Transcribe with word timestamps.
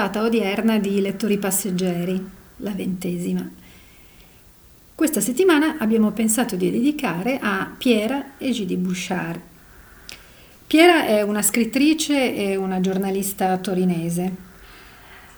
puntata 0.00 0.24
odierna 0.24 0.78
di 0.78 0.98
Lettori 1.02 1.36
Passeggeri, 1.36 2.26
la 2.56 2.70
ventesima. 2.70 3.46
Questa 4.94 5.20
settimana 5.20 5.76
abbiamo 5.76 6.10
pensato 6.12 6.56
di 6.56 6.70
dedicare 6.70 7.38
a 7.38 7.70
Piera 7.76 8.38
Egidi 8.38 8.76
Bouchard. 8.76 9.38
Piera 10.66 11.04
è 11.04 11.20
una 11.20 11.42
scrittrice 11.42 12.34
e 12.34 12.56
una 12.56 12.80
giornalista 12.80 13.58
torinese. 13.58 14.32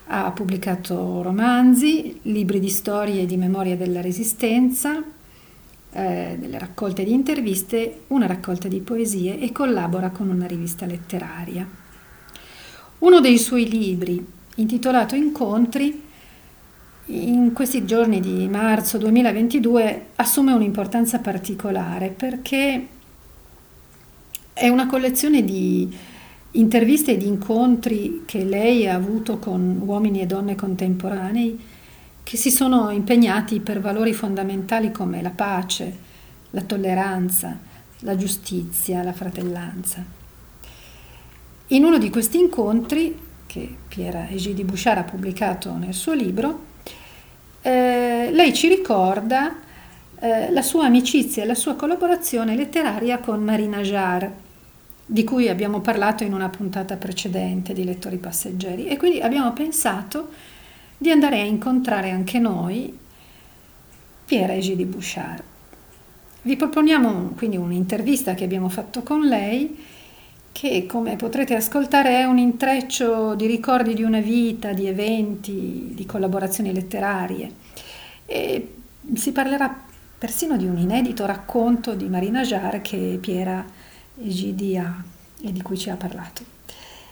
Ha 0.07 0.31
pubblicato 0.31 1.21
romanzi, 1.21 2.19
libri 2.21 2.61
di 2.61 2.69
storie 2.69 3.23
e 3.23 3.25
di 3.25 3.35
memoria 3.35 3.75
della 3.75 3.99
Resistenza, 3.99 5.03
eh, 5.91 6.37
delle 6.39 6.57
raccolte 6.57 7.03
di 7.03 7.11
interviste, 7.11 8.03
una 8.07 8.27
raccolta 8.27 8.69
di 8.69 8.79
poesie 8.79 9.41
e 9.41 9.51
collabora 9.51 10.09
con 10.11 10.29
una 10.29 10.45
rivista 10.45 10.85
letteraria. 10.85 11.67
Uno 12.99 13.19
dei 13.19 13.37
suoi 13.37 13.67
libri, 13.67 14.25
intitolato 14.55 15.15
Incontri, 15.15 16.01
in 17.07 17.51
questi 17.53 17.85
giorni 17.85 18.21
di 18.21 18.47
marzo 18.47 18.97
2022 18.97 20.07
assume 20.15 20.53
un'importanza 20.53 21.19
particolare 21.19 22.09
perché 22.09 22.87
è 24.53 24.69
una 24.69 24.87
collezione 24.87 25.43
di 25.43 25.93
interviste 26.51 27.13
e 27.13 27.17
di 27.17 27.27
incontri 27.27 28.23
che 28.25 28.45
lei 28.45 28.87
ha 28.87 28.93
avuto 28.93 29.37
con 29.39 29.81
uomini 29.83 30.21
e 30.21 30.27
donne 30.27 30.55
contemporanei 30.55 31.59
che 32.23 32.37
si 32.37 32.51
sono 32.51 32.89
impegnati 32.89 33.59
per 33.59 33.81
valori 33.81 34.13
fondamentali 34.13 34.91
come 34.91 35.21
la 35.21 35.31
pace, 35.31 35.97
la 36.51 36.61
tolleranza, 36.61 37.59
la 37.99 38.15
giustizia, 38.15 39.03
la 39.03 39.11
fratellanza. 39.11 40.03
In 41.67 41.83
uno 41.83 41.97
di 41.97 42.09
questi 42.09 42.39
incontri, 42.39 43.17
che 43.53 43.69
Piera 43.87 44.27
Egidi 44.29 44.63
Bouchard 44.63 44.97
ha 44.97 45.03
pubblicato 45.03 45.75
nel 45.75 45.93
suo 45.93 46.13
libro, 46.13 46.71
eh, 47.61 48.29
lei 48.31 48.51
ci 48.51 48.67
ricorda 48.67 49.57
eh, 50.19 50.51
la 50.51 50.63
sua 50.63 50.85
amicizia 50.85 51.43
e 51.43 51.45
la 51.45 51.53
sua 51.53 51.75
collaborazione 51.75 52.55
letteraria 52.55 53.19
con 53.19 53.43
Marina 53.43 53.81
Jar, 53.81 54.27
di 55.05 55.23
cui 55.23 55.49
abbiamo 55.49 55.81
parlato 55.81 56.23
in 56.23 56.33
una 56.33 56.49
puntata 56.49 56.95
precedente 56.95 57.73
di 57.73 57.83
Lettori 57.83 58.17
Passeggeri 58.17 58.87
e 58.87 58.97
quindi 58.97 59.21
abbiamo 59.21 59.53
pensato 59.53 60.29
di 60.97 61.11
andare 61.11 61.39
a 61.39 61.43
incontrare 61.43 62.09
anche 62.09 62.39
noi 62.39 62.97
Pierre 64.25 64.55
Egidi 64.55 64.85
Bouchard. 64.85 65.43
Vi 66.41 66.55
proponiamo 66.55 67.33
quindi 67.37 67.57
un'intervista 67.57 68.33
che 68.33 68.45
abbiamo 68.45 68.69
fatto 68.69 69.03
con 69.03 69.21
lei 69.21 69.91
che 70.53 70.85
come 70.85 71.15
potrete 71.17 71.55
ascoltare 71.55 72.19
è 72.19 72.23
un 72.23 72.37
intreccio 72.37 73.35
di 73.35 73.47
ricordi 73.47 73.95
di 73.95 74.03
una 74.03 74.21
vita, 74.21 74.71
di 74.71 74.87
eventi, 74.87 75.91
di 75.93 76.05
collaborazioni 76.05 76.71
letterarie 76.71 77.51
e 78.25 78.75
si 79.15 79.31
parlerà 79.33 79.75
persino 80.17 80.55
di 80.55 80.65
un 80.65 80.77
inedito 80.77 81.25
racconto 81.25 81.95
di 81.95 82.07
Marina 82.07 82.43
Jar 82.43 82.81
che 82.81 83.17
Piera 83.19 83.65
Egidi 84.21 84.77
ha 84.77 85.03
e 85.43 85.51
di 85.51 85.61
cui 85.61 85.77
ci 85.77 85.89
ha 85.89 85.95
parlato. 85.95 86.43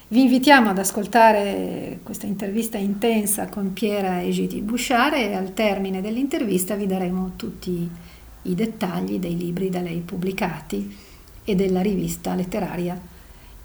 Vi 0.08 0.22
invitiamo 0.22 0.70
ad 0.70 0.78
ascoltare 0.78 2.00
questa 2.04 2.28
intervista 2.28 2.78
intensa 2.78 3.48
con 3.48 3.74
Piera 3.74 4.22
Egidi 4.22 4.62
Bouchard 4.62 5.16
e 5.16 5.34
al 5.34 5.54
termine 5.54 6.00
dell'intervista 6.00 6.76
vi 6.76 6.86
daremo 6.86 7.34
tutti 7.36 7.90
i 8.44 8.56
dettagli 8.56 9.18
dei 9.18 9.36
libri 9.36 9.70
da 9.70 9.82
lei 9.82 10.00
pubblicati 10.00 10.96
e 11.44 11.56
della 11.56 11.82
rivista 11.82 12.36
letteraria 12.36 13.11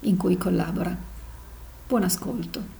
in 0.07 0.15
cui 0.17 0.37
collabora. 0.37 0.95
Buon 1.85 2.03
ascolto. 2.03 2.75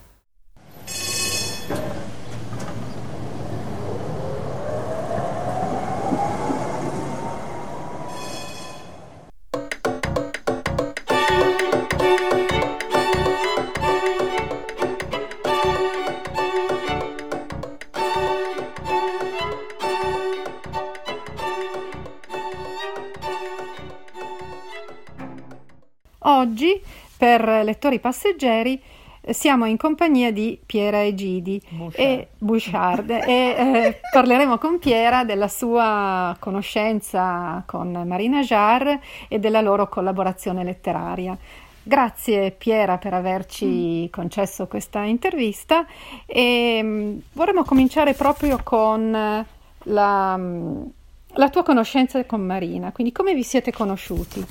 Oggi 26.19 26.81
per 27.17 27.63
lettori 27.63 27.99
passeggeri 27.99 28.81
eh, 29.21 29.33
siamo 29.33 29.65
in 29.65 29.75
compagnia 29.75 30.31
di 30.31 30.57
Piera 30.63 31.03
Egidi 31.03 31.61
Bouchard. 31.67 31.99
e 31.99 32.27
Bouchard 32.37 33.09
e 33.09 33.19
eh, 33.27 33.99
parleremo 34.11 34.57
con 34.57 34.79
Piera 34.79 35.25
della 35.25 35.49
sua 35.49 36.35
conoscenza 36.39 37.63
con 37.65 37.91
Marina 38.05 38.41
Jarre 38.41 39.01
e 39.27 39.39
della 39.39 39.61
loro 39.61 39.89
collaborazione 39.89 40.63
letteraria. 40.63 41.37
Grazie 41.83 42.51
Piera 42.51 42.97
per 42.97 43.13
averci 43.13 44.05
mm. 44.05 44.11
concesso 44.11 44.67
questa 44.67 45.03
intervista 45.03 45.85
e 46.25 46.79
um, 46.81 47.21
vorremmo 47.31 47.63
cominciare 47.63 48.13
proprio 48.13 48.59
con 48.61 49.11
la, 49.83 50.35
um, 50.37 50.91
la 51.25 51.49
tua 51.49 51.63
conoscenza 51.63 52.23
con 52.25 52.41
Marina, 52.41 52.91
quindi 52.91 53.13
come 53.13 53.33
vi 53.33 53.43
siete 53.43 53.71
conosciuti, 53.71 54.45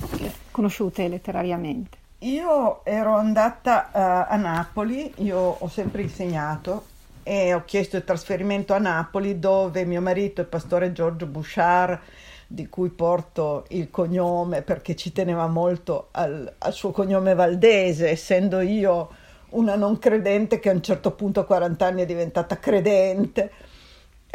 conosciute 0.49 1.07
letterariamente? 1.07 1.96
Io 2.21 2.83
ero 2.83 3.15
andata 3.15 3.89
uh, 3.93 4.33
a 4.33 4.35
Napoli, 4.37 5.13
io 5.17 5.37
ho 5.37 5.67
sempre 5.67 6.01
insegnato 6.01 6.85
e 7.21 7.53
ho 7.53 7.63
chiesto 7.63 7.95
il 7.95 8.03
trasferimento 8.03 8.73
a 8.73 8.79
Napoli 8.79 9.37
dove 9.37 9.85
mio 9.85 10.01
marito, 10.01 10.41
il 10.41 10.47
pastore 10.47 10.93
Giorgio 10.93 11.27
Bouchard, 11.27 11.99
di 12.47 12.69
cui 12.69 12.89
porto 12.89 13.65
il 13.69 13.91
cognome 13.91 14.63
perché 14.63 14.95
ci 14.95 15.11
teneva 15.11 15.45
molto 15.45 16.07
al, 16.11 16.51
al 16.57 16.73
suo 16.73 16.89
cognome 16.89 17.35
valdese, 17.35 18.09
essendo 18.09 18.61
io 18.61 19.09
una 19.49 19.75
non 19.75 19.99
credente 19.99 20.59
che 20.59 20.69
a 20.71 20.73
un 20.73 20.81
certo 20.81 21.11
punto 21.11 21.41
a 21.41 21.45
40 21.45 21.85
anni 21.85 22.01
è 22.01 22.05
diventata 22.07 22.57
credente 22.57 23.51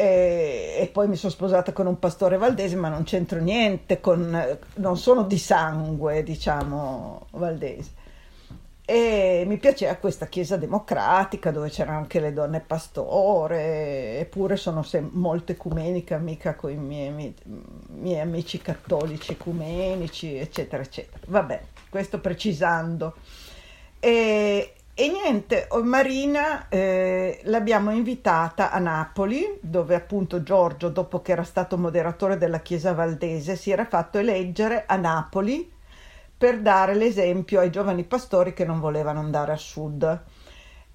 e, 0.03 0.75
e, 0.81 0.87
poi 0.89 1.07
mi 1.07 1.15
sono 1.15 1.31
sposata 1.31 1.73
con 1.73 1.87
un 1.87 2.01
pastore 2.01 2.37
valdese, 2.37 2.75
ma 2.75 2.89
non 2.89 3.05
c'entro 3.05 3.39
niente, 3.39 4.01
con, 4.01 4.59
non 4.75 4.97
sono 4.97 5.23
di 5.23 5.39
sangue, 5.39 6.25
diciamo, 6.25 7.27
valdese. 7.31 8.01
E 8.85 9.45
mi 9.47 9.59
piaceva 9.59 9.95
questa 9.95 10.27
chiesa 10.27 10.57
democratica 10.57 11.53
dove 11.53 11.69
c'erano 11.69 11.99
anche 11.99 12.19
le 12.19 12.33
donne 12.33 12.59
pastore, 12.59 14.19
eppure 14.19 14.57
sono 14.57 14.83
sem- 14.83 15.11
molto 15.13 15.53
ecumenica, 15.53 16.19
mica 16.19 16.57
con 16.57 16.73
i 16.73 16.77
miei, 16.77 17.33
miei 17.87 18.21
amici 18.21 18.59
cattolici 18.59 19.33
ecumenici, 19.33 20.35
eccetera, 20.35 20.83
eccetera. 20.83 21.25
Vabbè, 21.29 21.61
questo 21.89 22.19
precisando. 22.19 23.15
E, 24.01 24.73
e 24.95 25.09
niente, 25.09 25.69
Marina 25.83 26.69
eh, 26.69 27.41
l'abbiamo 27.45 27.93
invitata 27.93 28.71
a 28.71 28.79
Napoli, 28.79 29.59
dove 29.61 29.95
appunto 29.95 30.43
Giorgio, 30.43 30.91
dopo 30.91 31.23
che 31.23 31.33
era 31.33 31.45
stato 31.45 31.79
moderatore 31.79 32.37
della 32.37 32.61
Chiesa 32.61 32.93
Valdese, 32.93 33.57
si 33.57 33.71
era 33.71 33.87
fatto 33.87 34.19
eleggere 34.19 34.85
a 34.87 34.97
Napoli 34.97 35.71
per 36.37 36.61
dare 36.61 36.95
l'esempio 36.95 37.61
ai 37.61 37.71
giovani 37.71 38.05
pastori 38.05 38.53
che 38.53 38.67
non 38.67 38.81
volevano 38.81 39.21
andare 39.21 39.53
a 39.53 39.57
sud. 39.57 40.21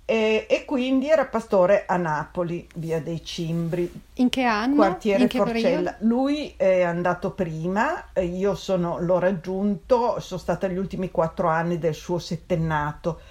E, 0.05 0.45
e 0.47 0.63
quindi 0.63 1.09
era 1.09 1.25
pastore 1.25 1.85
a 1.87 1.97
Napoli, 1.97 2.67
via 2.75 3.01
dei 3.01 3.25
Cimbri. 3.25 3.91
In 4.13 4.29
che 4.29 4.43
anno? 4.43 4.75
Quartiere 4.75 5.23
In 5.23 5.27
che 5.27 5.37
Forcella. 5.37 5.93
Periodo? 5.93 5.95
Lui 6.01 6.53
è 6.55 6.83
andato 6.83 7.31
prima, 7.31 8.05
io 8.21 8.53
sono, 8.53 8.99
l'ho 8.99 9.17
raggiunto, 9.17 10.19
sono 10.19 10.39
stata 10.39 10.67
gli 10.67 10.77
ultimi 10.77 11.09
quattro 11.09 11.47
anni 11.47 11.79
del 11.79 11.95
suo 11.95 12.19
settennato 12.19 13.21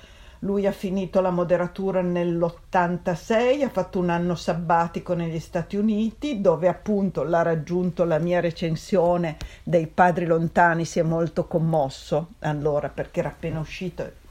lui 0.41 0.67
ha 0.67 0.73
finito 0.73 1.21
la 1.21 1.31
moderatura 1.31 2.01
nell'86, 2.03 3.63
ha 3.63 3.69
fatto 3.69 3.99
un 3.99 4.11
anno 4.11 4.35
sabbatico 4.35 5.15
negli 5.15 5.41
Stati 5.41 5.77
Uniti, 5.77 6.41
dove 6.41 6.69
appunto 6.69 7.23
l'ha 7.23 7.43
raggiunto 7.43 8.05
la 8.05 8.19
mia 8.19 8.41
recensione 8.41 9.37
dei 9.63 9.87
Padri 9.87 10.27
Lontani, 10.27 10.85
si 10.85 10.99
è 10.99 11.03
molto 11.03 11.47
commosso 11.47 12.35
allora 12.41 12.89
perché 12.89 13.21
era 13.21 13.31
appena 13.31 13.61
uscito 13.61 14.25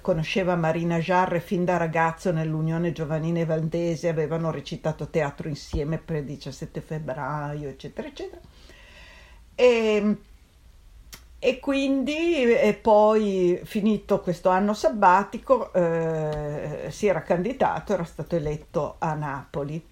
conosceva 0.00 0.56
Marina 0.56 0.98
Jarre 0.98 1.40
fin 1.40 1.64
da 1.64 1.76
ragazzo 1.76 2.32
nell'Unione 2.32 2.92
Giovanile 2.92 3.44
Valdese, 3.44 4.08
avevano 4.08 4.50
recitato 4.50 5.08
teatro 5.08 5.48
insieme 5.48 5.98
per 5.98 6.16
il 6.16 6.24
17 6.24 6.80
febbraio, 6.80 7.68
eccetera, 7.68 8.08
eccetera. 8.08 8.40
E 9.54 10.16
e 11.42 11.58
quindi 11.58 12.52
e 12.52 12.74
poi 12.74 13.58
finito 13.64 14.20
questo 14.20 14.50
anno 14.50 14.74
sabbatico 14.74 15.72
eh, 15.72 16.88
si 16.90 17.06
era 17.06 17.22
candidato, 17.22 17.94
era 17.94 18.04
stato 18.04 18.36
eletto 18.36 18.96
a 18.98 19.14
Napoli, 19.14 19.82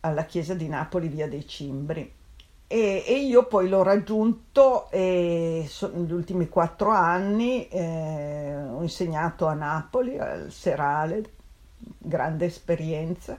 alla 0.00 0.24
chiesa 0.24 0.54
di 0.54 0.66
Napoli, 0.66 1.06
via 1.06 1.28
dei 1.28 1.46
Cimbri. 1.46 2.12
E, 2.66 3.04
e 3.06 3.14
io 3.20 3.46
poi 3.46 3.68
l'ho 3.68 3.84
raggiunto 3.84 4.90
e 4.90 5.64
so, 5.68 5.92
negli 5.94 6.12
ultimi 6.12 6.48
quattro 6.48 6.90
anni 6.90 7.68
eh, 7.68 8.56
ho 8.56 8.82
insegnato 8.82 9.46
a 9.46 9.54
Napoli, 9.54 10.18
al 10.18 10.50
Serale, 10.50 11.22
grande 11.98 12.46
esperienza, 12.46 13.38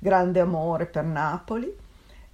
grande 0.00 0.40
amore 0.40 0.86
per 0.86 1.04
Napoli 1.04 1.88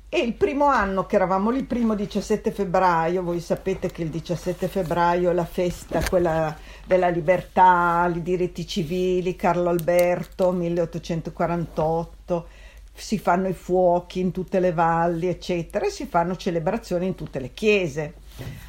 e 0.08 0.20
il 0.20 0.35
primo 0.35 0.67
anno 0.67 1.05
che 1.05 1.17
eravamo 1.17 1.50
lì, 1.50 1.58
il 1.58 1.67
primo 1.67 1.97
17 1.97 2.53
febbraio, 2.53 3.23
voi 3.23 3.41
sapete 3.41 3.91
che 3.91 4.03
il 4.03 4.08
17 4.08 4.69
febbraio 4.69 5.31
è 5.31 5.32
la 5.35 5.44
festa, 5.44 6.00
quella 6.08 6.56
della 6.87 7.08
libertà, 7.08 8.08
i 8.14 8.23
diritti 8.23 8.67
civili, 8.67 9.35
Carlo 9.35 9.69
Alberto, 9.69 10.53
1848, 10.53 12.47
si 12.94 13.19
fanno 13.19 13.49
i 13.49 13.53
fuochi 13.53 14.20
in 14.20 14.31
tutte 14.31 14.61
le 14.61 14.73
valli, 14.73 15.26
eccetera, 15.26 15.87
e 15.87 15.91
si 15.91 16.06
fanno 16.06 16.37
celebrazioni 16.37 17.06
in 17.06 17.17
tutte 17.17 17.41
le 17.41 17.53
chiese. 17.53 18.14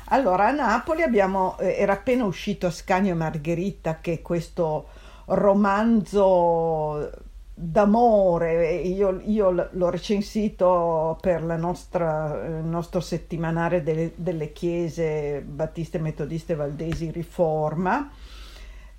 Allora 0.06 0.48
a 0.48 0.52
Napoli 0.52 1.04
abbiamo, 1.04 1.58
eh, 1.60 1.76
era 1.78 1.94
appena 1.94 2.26
uscito 2.26 2.66
Ascanio 2.66 3.12
e 3.12 3.16
Margherita, 3.16 4.00
che 4.02 4.14
è 4.14 4.22
questo 4.22 4.88
romanzo 5.26 7.10
d'amore, 7.60 8.76
io, 8.76 9.20
io, 9.26 9.70
l'ho 9.72 9.90
recensito 9.90 11.18
per 11.20 11.42
nostra, 11.42 12.46
il 12.46 12.66
nostro 12.66 13.00
settimanale 13.00 13.82
delle, 13.82 14.12
delle, 14.14 14.54
chiese 14.54 15.42
battiste, 15.42 15.98
metodiste, 15.98 16.54
valdesi, 16.54 17.10
riforma 17.10 18.12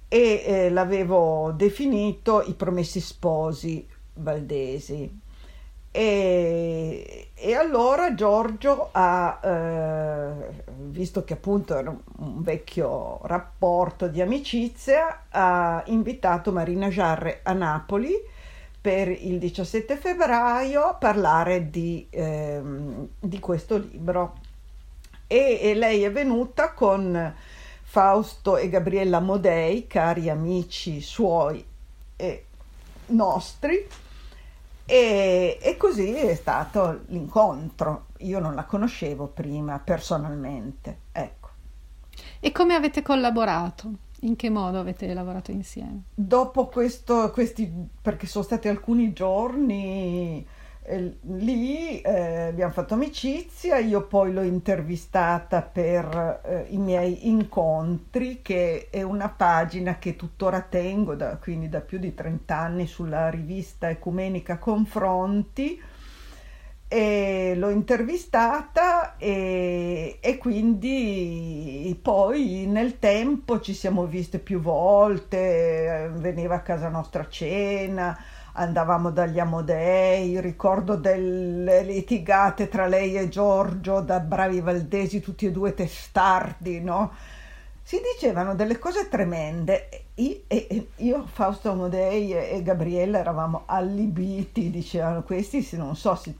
e 0.08 0.42
eh, 0.44 0.70
l'avevo 0.70 1.52
definito 1.52 2.42
i 2.42 2.54
promessi 2.54 2.98
sposi 2.98 3.86
valdesi. 4.14 5.26
E, 5.92 7.28
e 7.34 7.54
allora 7.54 8.14
Giorgio 8.14 8.88
ha, 8.90 9.40
eh, 9.40 10.62
visto 10.78 11.22
che 11.22 11.34
appunto 11.34 11.76
era 11.76 11.90
un 11.90 12.42
vecchio 12.42 13.20
rapporto 13.22 14.08
di 14.08 14.20
amicizia, 14.20 15.26
ha 15.28 15.80
invitato 15.86 16.50
Marina 16.50 16.88
Giarre 16.88 17.38
a 17.44 17.52
Napoli 17.52 18.36
per 18.88 19.10
il 19.10 19.38
17 19.38 19.98
febbraio 19.98 20.96
parlare 20.98 21.68
di, 21.68 22.06
ehm, 22.08 23.08
di 23.20 23.38
questo 23.38 23.76
libro 23.76 24.38
e, 25.26 25.58
e, 25.60 25.74
lei 25.74 26.04
è 26.04 26.10
venuta 26.10 26.72
con 26.72 27.34
Fausto 27.82 28.56
e 28.56 28.70
Gabriella 28.70 29.20
Modei, 29.20 29.86
cari 29.86 30.30
amici 30.30 31.02
suoi 31.02 31.62
e 32.16 32.46
nostri, 33.08 33.86
e, 34.86 35.58
e 35.60 35.76
così 35.76 36.14
è 36.14 36.34
stato 36.34 37.00
l'incontro. 37.08 38.06
Io 38.20 38.38
non 38.38 38.54
la 38.54 38.64
conoscevo 38.64 39.26
prima 39.26 39.78
personalmente, 39.80 41.00
ecco. 41.12 41.48
E 42.40 42.52
come 42.52 42.74
avete 42.74 43.02
collaborato? 43.02 44.06
In 44.20 44.36
che 44.36 44.50
modo 44.50 44.78
avete 44.78 45.12
lavorato 45.14 45.50
insieme? 45.52 46.04
Dopo 46.14 46.66
questo, 46.66 47.30
questi, 47.30 47.72
perché 48.02 48.26
sono 48.26 48.44
stati 48.44 48.68
alcuni 48.68 49.12
giorni 49.12 50.44
eh, 50.82 51.18
lì, 51.20 52.00
eh, 52.00 52.48
abbiamo 52.48 52.72
fatto 52.72 52.94
amicizia, 52.94 53.76
io 53.76 54.06
poi 54.06 54.32
l'ho 54.32 54.42
intervistata 54.42 55.60
per 55.62 56.40
eh, 56.44 56.66
i 56.70 56.78
miei 56.78 57.28
incontri, 57.28 58.40
che 58.40 58.88
è 58.90 59.02
una 59.02 59.28
pagina 59.28 59.98
che 59.98 60.16
tuttora 60.16 60.62
tengo, 60.62 61.14
da, 61.14 61.36
quindi 61.36 61.68
da 61.68 61.80
più 61.80 61.98
di 61.98 62.14
30 62.14 62.56
anni, 62.56 62.86
sulla 62.86 63.28
rivista 63.28 63.90
ecumenica 63.90 64.58
Confronti 64.58 65.80
e 66.90 67.52
l'ho 67.54 67.68
intervistata 67.68 68.97
e, 69.18 70.18
e, 70.20 70.38
quindi 70.38 71.98
poi 72.00 72.66
nel 72.66 72.98
tempo 72.98 73.60
ci 73.60 73.74
siamo 73.74 74.06
viste 74.06 74.38
più 74.38 74.60
volte, 74.60 76.10
veniva 76.14 76.56
a 76.56 76.60
casa 76.60 76.88
nostra 76.88 77.28
cena, 77.28 78.16
andavamo 78.52 79.10
dagli 79.10 79.38
Amodei, 79.38 80.40
ricordo 80.40 80.96
delle 80.96 81.82
litigate 81.82 82.68
tra 82.68 82.86
lei 82.86 83.16
e 83.16 83.28
Giorgio 83.28 84.00
da 84.00 84.20
bravi 84.20 84.60
valdesi, 84.60 85.20
tutti 85.20 85.46
e 85.46 85.50
due 85.50 85.74
testardi, 85.74 86.80
no? 86.80 87.12
si 87.88 88.02
dicevano 88.02 88.54
delle 88.54 88.78
cose 88.78 89.08
tremende. 89.08 89.88
Io, 90.96 91.24
Fausto 91.26 91.70
Amodei 91.70 92.34
e 92.34 92.62
Gabriella 92.62 93.18
eravamo 93.18 93.62
allibiti, 93.64 94.68
dicevano 94.70 95.22
questi, 95.22 95.66
non 95.72 95.96
so, 95.96 96.14
si 96.14 96.36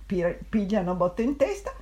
pigliano 0.46 0.94
botte 0.94 1.22
in 1.22 1.36
testa. 1.36 1.72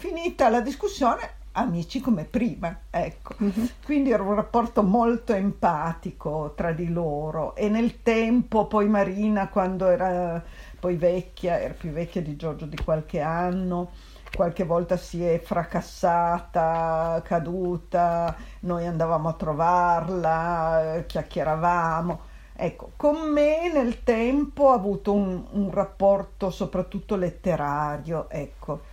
Finita 0.00 0.48
la 0.48 0.62
discussione, 0.62 1.28
amici 1.52 2.00
come 2.00 2.24
prima, 2.24 2.74
ecco. 2.88 3.34
Uh-huh. 3.36 3.68
Quindi 3.84 4.10
era 4.10 4.22
un 4.22 4.34
rapporto 4.34 4.82
molto 4.82 5.34
empatico 5.34 6.54
tra 6.56 6.72
di 6.72 6.90
loro 6.90 7.54
e 7.54 7.68
nel 7.68 8.00
tempo 8.00 8.64
poi 8.64 8.88
Marina 8.88 9.48
quando 9.48 9.88
era 9.88 10.42
poi 10.80 10.96
vecchia, 10.96 11.60
era 11.60 11.74
più 11.74 11.90
vecchia 11.90 12.22
di 12.22 12.34
Giorgio 12.34 12.64
di 12.64 12.78
qualche 12.82 13.20
anno, 13.20 13.90
qualche 14.34 14.64
volta 14.64 14.96
si 14.96 15.22
è 15.22 15.38
fracassata, 15.38 17.20
caduta, 17.22 18.34
noi 18.60 18.86
andavamo 18.86 19.28
a 19.28 19.34
trovarla, 19.34 21.04
chiacchieravamo. 21.06 22.20
Ecco, 22.56 22.92
con 22.96 23.30
me 23.30 23.70
nel 23.70 24.02
tempo 24.02 24.70
ha 24.70 24.74
avuto 24.74 25.12
un, 25.12 25.44
un 25.50 25.70
rapporto 25.70 26.48
soprattutto 26.48 27.16
letterario, 27.16 28.30
ecco. 28.30 28.89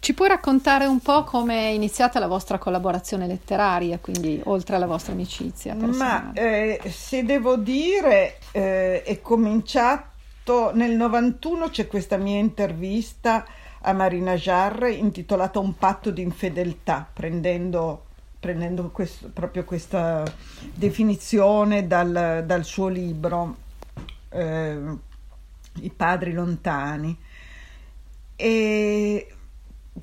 Ci 0.00 0.14
puoi 0.14 0.28
raccontare 0.28 0.86
un 0.86 1.00
po' 1.00 1.24
come 1.24 1.54
è 1.54 1.70
iniziata 1.70 2.20
la 2.20 2.28
vostra 2.28 2.56
collaborazione 2.56 3.26
letteraria, 3.26 3.98
quindi 3.98 4.40
oltre 4.44 4.76
alla 4.76 4.86
vostra 4.86 5.12
amicizia? 5.12 5.74
Ma 5.74 6.32
eh, 6.34 6.80
se 6.88 7.24
devo 7.24 7.56
dire, 7.56 8.38
eh, 8.52 9.02
è 9.02 9.20
cominciato 9.20 10.72
nel 10.72 10.92
91, 10.92 11.68
c'è 11.68 11.88
questa 11.88 12.16
mia 12.16 12.38
intervista 12.38 13.44
a 13.82 13.92
Marina 13.92 14.34
Jarre 14.34 14.92
intitolata 14.92 15.58
Un 15.58 15.76
patto 15.76 16.10
di 16.10 16.22
infedeltà, 16.22 17.06
prendendo, 17.12 18.06
prendendo 18.38 18.90
questo, 18.90 19.28
proprio 19.32 19.64
questa 19.64 20.22
definizione 20.72 21.86
dal, 21.88 22.44
dal 22.46 22.64
suo 22.64 22.86
libro 22.86 23.56
eh, 24.30 24.78
I 25.80 25.90
padri 25.90 26.32
lontani. 26.32 27.16
E 28.36 29.32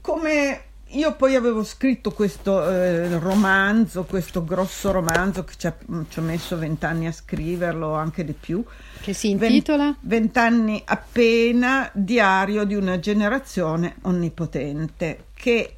come 0.05 0.61
io 0.89 1.15
poi 1.15 1.33
avevo 1.33 1.63
scritto 1.63 2.11
questo 2.11 2.69
eh, 2.69 3.17
romanzo, 3.17 4.03
questo 4.03 4.43
grosso 4.43 4.91
romanzo 4.91 5.43
che 5.43 5.53
ci, 5.57 5.65
ha, 5.65 5.75
ci 6.09 6.19
ho 6.19 6.21
messo 6.21 6.55
vent'anni 6.59 7.07
a 7.07 7.11
scriverlo, 7.11 7.95
anche 7.95 8.23
di 8.23 8.33
più. 8.33 8.63
Che 9.01 9.13
si 9.13 9.31
intitola? 9.31 9.95
Vent'anni 10.01 10.79
appena, 10.85 11.89
diario 11.91 12.65
di 12.65 12.75
una 12.75 12.99
generazione 12.99 13.95
onnipotente, 14.03 15.25
che 15.33 15.75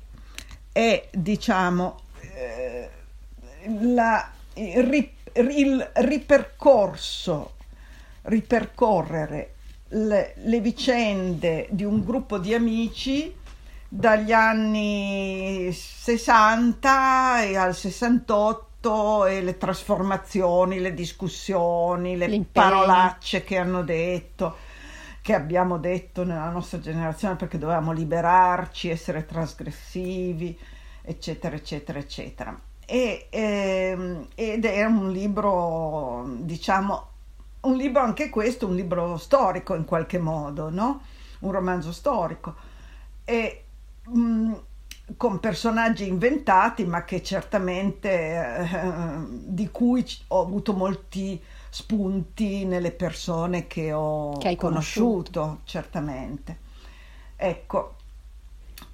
è, 0.74 1.08
diciamo, 1.10 2.00
eh, 2.20 2.90
la, 3.80 4.30
il, 4.56 5.10
il 5.36 5.90
ripercorso, 5.94 7.54
ripercorrere 8.24 9.54
le, 9.88 10.34
le 10.36 10.60
vicende 10.60 11.68
di 11.70 11.86
un 11.86 12.04
gruppo 12.04 12.38
di 12.38 12.54
amici 12.54 13.46
dagli 13.90 14.32
anni 14.32 15.72
60 15.72 17.44
e 17.44 17.56
al 17.56 17.76
68 17.76 19.26
e 19.26 19.42
le 19.42 19.58
trasformazioni, 19.58 20.80
le 20.80 20.94
discussioni, 20.94 22.18
le 22.18 22.28
L'impegno. 22.28 22.70
parolacce 22.70 23.44
che 23.44 23.58
hanno 23.58 23.84
detto, 23.84 24.58
che 25.22 25.34
abbiamo 25.34 25.78
detto 25.78 26.24
nella 26.24 26.50
nostra 26.50 26.80
generazione 26.80 27.36
perché 27.36 27.58
dovevamo 27.58 27.92
liberarci, 27.92 28.90
essere 28.90 29.26
trasgressivi, 29.26 30.58
eccetera, 31.02 31.56
eccetera, 31.56 32.00
eccetera. 32.00 32.60
E, 32.86 33.28
ehm, 33.30 34.28
ed 34.36 34.64
è 34.66 34.86
un 34.86 35.12
libro, 35.12 36.26
diciamo, 36.40 37.08
un 37.62 37.76
libro 37.76 38.02
anche 38.02 38.30
questo, 38.30 38.68
un 38.68 38.76
libro 38.76 39.18
storico 39.18 39.76
in 39.76 39.84
qualche 39.86 40.20
modo, 40.20 40.70
no? 40.70 41.02
Un 41.40 41.52
romanzo 41.52 41.92
storico. 41.92 42.56
E, 43.26 43.64
mh, 44.08 44.20
mm, 44.20 44.54
con 45.16 45.40
personaggi 45.40 46.08
inventati, 46.08 46.84
ma 46.86 47.04
che 47.04 47.24
certamente 47.24 48.10
eh, 48.10 49.10
di 49.30 49.70
cui 49.72 50.06
ho 50.28 50.42
avuto 50.42 50.74
molti 50.74 51.42
spunti 51.70 52.66
nelle 52.66 52.92
persone 52.92 53.68
che 53.68 53.94
ho 53.94 54.38
che 54.38 54.56
conosciuto. 54.56 55.40
conosciuto, 55.40 55.60
certamente. 55.64 56.58
Ecco, 57.36 57.96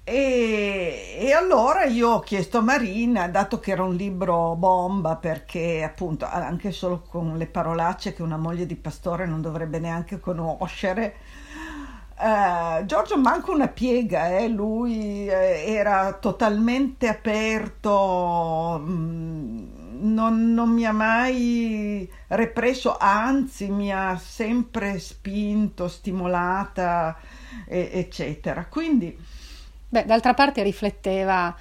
E, 0.06 1.16
e, 1.18 1.32
allora 1.32 1.84
io 1.84 2.10
ho 2.10 2.20
chiesto 2.20 2.58
a 2.58 2.60
Marina, 2.60 3.26
dato 3.28 3.58
che 3.58 3.70
era 3.70 3.84
un 3.84 3.94
libro 3.94 4.54
bomba, 4.54 5.16
perché 5.16 5.82
appunto 5.82 6.26
anche 6.26 6.72
solo 6.72 7.00
con 7.00 7.38
le 7.38 7.46
parolacce 7.46 8.12
che 8.12 8.22
una 8.22 8.36
moglie 8.36 8.66
di 8.66 8.76
pastore 8.76 9.24
non 9.26 9.40
dovrebbe 9.40 9.78
neanche 9.78 10.20
conoscere, 10.20 11.16
Uh, 12.16 12.84
Giorgio 12.84 13.18
manca 13.18 13.50
una 13.50 13.66
piega, 13.66 14.38
eh? 14.38 14.46
lui 14.46 15.26
eh, 15.26 15.64
era 15.66 16.12
totalmente 16.12 17.08
aperto, 17.08 18.80
mh, 18.80 18.90
mm, 18.92 20.14
non, 20.14 20.54
non, 20.54 20.70
mi 20.70 20.86
ha 20.86 20.92
mai 20.92 22.08
represso, 22.28 22.96
anzi 22.96 23.68
mi 23.68 23.92
ha 23.92 24.16
sempre 24.16 25.00
spinto, 25.00 25.88
stimolata, 25.88 27.16
e, 27.66 27.90
eccetera. 27.92 28.64
Quindi... 28.66 29.18
Beh, 29.88 30.04
d'altra 30.04 30.34
parte 30.34 30.62
rifletteva 30.62 31.54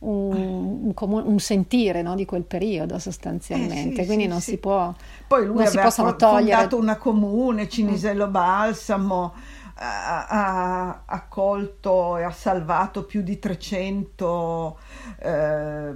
un, 0.00 0.92
un, 0.94 1.22
un 1.24 1.38
sentire 1.38 2.02
no, 2.02 2.16
di 2.16 2.24
quel 2.24 2.42
periodo 2.42 2.98
sostanzialmente, 2.98 4.00
eh 4.00 4.02
sì, 4.02 4.06
quindi 4.06 4.24
sì, 4.24 4.30
non 4.30 4.40
sì. 4.40 4.50
si 4.50 4.58
può... 4.58 4.92
Poi 5.28 5.46
lui 5.46 5.64
aveva 5.64 5.90
fondato 5.90 6.76
una 6.76 6.96
comune, 6.96 7.68
Cinisello. 7.68 8.26
Balsamo 8.26 9.32
ha, 9.74 11.02
accolto 11.06 12.16
e 12.16 12.22
ha 12.22 12.30
salvato 12.30 13.04
più 13.04 13.22
di 13.22 13.38
300, 13.38 14.78
eh, 15.18 15.92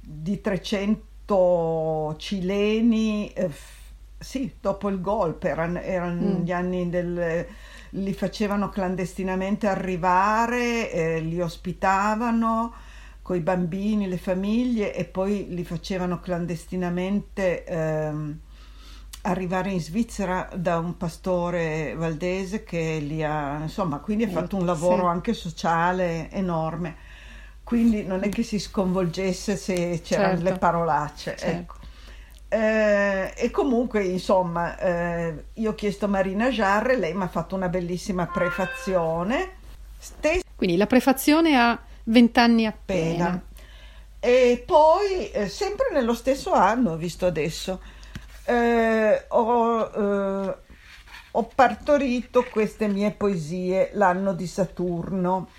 di 0.00 0.40
300 0.40 2.14
cileni, 2.16 3.32
eh, 3.32 3.50
sì, 4.18 4.54
dopo 4.60 4.88
il 4.88 5.00
golpe, 5.00 5.48
erano, 5.48 5.78
erano 5.80 6.20
mm. 6.20 6.42
gli 6.42 6.52
anni 6.52 6.88
del... 6.88 7.46
li 7.90 8.12
facevano 8.12 8.68
clandestinamente 8.68 9.66
arrivare, 9.66 10.90
eh, 10.90 11.20
li 11.20 11.40
ospitavano 11.40 12.72
con 13.22 13.36
i 13.36 13.40
bambini, 13.40 14.08
le 14.08 14.16
famiglie 14.16 14.94
e 14.94 15.04
poi 15.04 15.48
li 15.50 15.62
facevano 15.62 16.18
clandestinamente 16.18 17.64
ehm, 17.64 18.38
arrivare 19.22 19.70
in 19.70 19.80
Svizzera 19.80 20.48
da 20.54 20.78
un 20.78 20.96
pastore 20.96 21.94
valdese 21.96 22.64
che 22.64 22.98
li 23.00 23.22
ha, 23.22 23.58
insomma, 23.60 23.98
quindi 23.98 24.24
ha 24.24 24.28
fatto 24.28 24.56
un 24.56 24.64
lavoro 24.64 25.02
sì. 25.02 25.08
anche 25.08 25.34
sociale 25.34 26.30
enorme. 26.30 26.96
Quindi 27.64 28.02
non 28.04 28.22
è 28.24 28.30
che 28.30 28.42
si 28.42 28.58
sconvolgesse 28.58 29.56
se 29.56 30.00
c'erano 30.02 30.36
certo. 30.36 30.50
le 30.50 30.58
parolacce. 30.58 31.36
Certo. 31.36 31.46
Ecco. 31.46 31.74
Eh, 32.48 33.34
e 33.36 33.50
comunque, 33.50 34.04
insomma, 34.04 34.78
eh, 34.78 35.44
io 35.54 35.70
ho 35.70 35.74
chiesto 35.74 36.06
a 36.06 36.08
Marina 36.08 36.48
Jarre, 36.48 36.96
lei 36.96 37.12
mi 37.12 37.24
ha 37.24 37.28
fatto 37.28 37.54
una 37.54 37.68
bellissima 37.68 38.26
prefazione. 38.26 39.56
Stes- 39.98 40.42
quindi 40.56 40.76
la 40.76 40.86
prefazione 40.86 41.58
ha 41.58 41.78
vent'anni 42.04 42.66
appena. 42.66 43.24
appena. 43.26 43.42
E 44.20 44.62
poi, 44.66 45.30
eh, 45.30 45.48
sempre 45.48 45.88
nello 45.92 46.14
stesso 46.14 46.52
anno, 46.52 46.92
ho 46.92 46.96
visto 46.96 47.26
adesso, 47.26 47.80
eh, 48.48 49.24
ho, 49.28 49.90
eh, 49.94 50.56
ho 51.32 51.50
partorito 51.54 52.44
queste 52.50 52.88
mie 52.88 53.10
poesie 53.10 53.90
l'anno 53.92 54.32
di 54.32 54.46
Saturno 54.46 55.50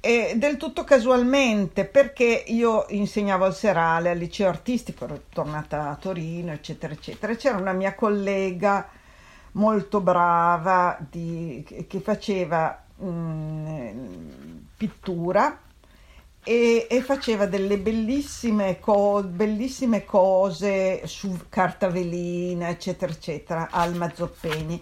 e 0.00 0.34
del 0.36 0.56
tutto 0.56 0.82
casualmente 0.82 1.84
perché 1.84 2.44
io 2.48 2.86
insegnavo 2.88 3.44
al 3.44 3.54
serale 3.54 4.10
al 4.10 4.18
liceo 4.18 4.48
artistico, 4.48 5.04
ero 5.04 5.22
tornata 5.28 5.90
a 5.90 5.96
Torino, 5.96 6.50
eccetera, 6.52 6.92
eccetera. 6.92 7.34
C'era 7.36 7.56
una 7.56 7.72
mia 7.72 7.94
collega 7.94 8.88
molto 9.52 10.00
brava 10.00 10.98
di, 11.08 11.64
che 11.86 12.00
faceva 12.00 12.82
mh, 12.96 13.06
mm, 13.06 14.58
pittura 14.76 15.56
e, 16.48 16.86
e 16.88 17.02
faceva 17.02 17.44
delle 17.44 17.76
bellissime, 17.76 18.80
co- 18.80 19.22
bellissime, 19.22 20.06
cose 20.06 21.06
su 21.06 21.40
carta 21.50 21.90
velina, 21.90 22.70
eccetera, 22.70 23.12
eccetera, 23.12 23.68
al 23.70 23.94
Mazzoppeni. 23.94 24.80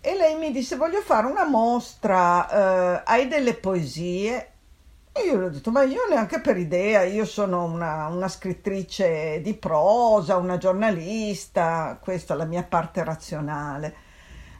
E 0.00 0.14
lei 0.14 0.36
mi 0.36 0.52
disse: 0.52 0.76
Voglio 0.76 1.00
fare 1.00 1.26
una 1.26 1.44
mostra, 1.44 3.00
eh, 3.00 3.02
hai 3.04 3.26
delle 3.26 3.54
poesie? 3.54 4.50
E 5.12 5.22
io 5.22 5.38
le 5.38 5.46
ho 5.46 5.50
detto: 5.50 5.72
Ma 5.72 5.82
io 5.82 6.02
neanche 6.08 6.40
per 6.40 6.56
idea, 6.56 7.02
io 7.02 7.24
sono 7.24 7.64
una, 7.64 8.06
una 8.06 8.28
scrittrice 8.28 9.40
di 9.42 9.54
prosa, 9.54 10.36
una 10.36 10.56
giornalista, 10.56 11.98
questa 12.00 12.34
è 12.34 12.36
la 12.36 12.44
mia 12.44 12.62
parte 12.62 13.02
razionale. 13.02 13.94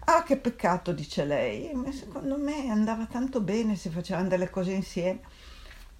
Ah, 0.07 0.25
che 0.25 0.37
peccato, 0.37 0.93
dice 0.93 1.25
lei. 1.25 1.71
Ma 1.73 1.93
secondo 1.93 2.37
me 2.37 2.69
andava 2.69 3.07
tanto 3.07 3.41
bene 3.41 3.77
se 3.77 3.91
facevano 3.91 4.27
delle 4.29 4.51
cose 4.51 4.73
insieme. 4.73 5.21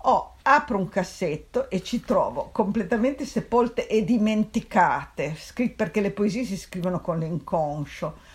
Oh, 0.05 0.35
apro 0.43 0.79
un 0.79 0.89
cassetto 0.89 1.71
e 1.71 1.83
ci 1.83 2.01
trovo 2.01 2.49
completamente 2.51 3.25
sepolte 3.25 3.87
e 3.87 4.05
dimenticate, 4.05 5.37
perché 5.77 6.01
le 6.01 6.11
poesie 6.11 6.45
si 6.45 6.57
scrivono 6.57 7.01
con 7.01 7.19
l'inconscio. 7.19 8.31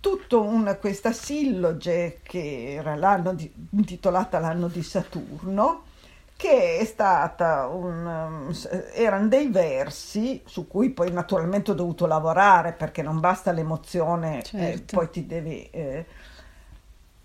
Tutta 0.00 0.76
questa 0.76 1.12
silloge 1.12 2.20
che 2.22 2.74
era 2.74 2.96
l'anno 2.96 3.34
di, 3.34 3.50
intitolata 3.70 4.38
L'anno 4.38 4.68
di 4.68 4.82
Saturno, 4.82 5.84
che 6.36 6.78
è 6.78 6.84
stata 6.84 7.66
un, 7.66 8.50
erano 8.94 9.28
dei 9.28 9.48
versi 9.48 10.42
su 10.46 10.66
cui 10.66 10.90
poi 10.90 11.12
naturalmente 11.12 11.70
ho 11.70 11.74
dovuto 11.74 12.06
lavorare 12.06 12.72
perché 12.72 13.02
non 13.02 13.20
basta 13.20 13.52
l'emozione, 13.52 14.42
certo. 14.42 14.66
eh, 14.66 14.84
poi 14.96 15.10
ti 15.10 15.26
devi... 15.26 15.68
Eh, 15.70 16.06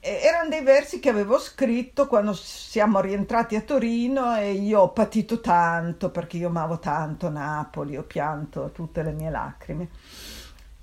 erano 0.06 0.50
dei 0.50 0.62
versi 0.62 1.00
che 1.00 1.10
avevo 1.10 1.40
scritto 1.40 2.08
quando 2.08 2.34
siamo 2.34 3.00
rientrati 3.00 3.56
a 3.56 3.62
Torino 3.62 4.36
e 4.38 4.52
io 4.52 4.82
ho 4.82 4.90
patito 4.90 5.42
tanto 5.42 6.12
perché 6.12 6.38
io 6.38 6.48
amavo 6.48 6.78
tanto 6.78 7.30
Napoli, 7.30 7.98
ho 7.98 8.04
pianto 8.04 8.70
tutte 8.72 9.02
le 9.02 9.12
mie 9.12 9.32
lacrime. 9.32 9.90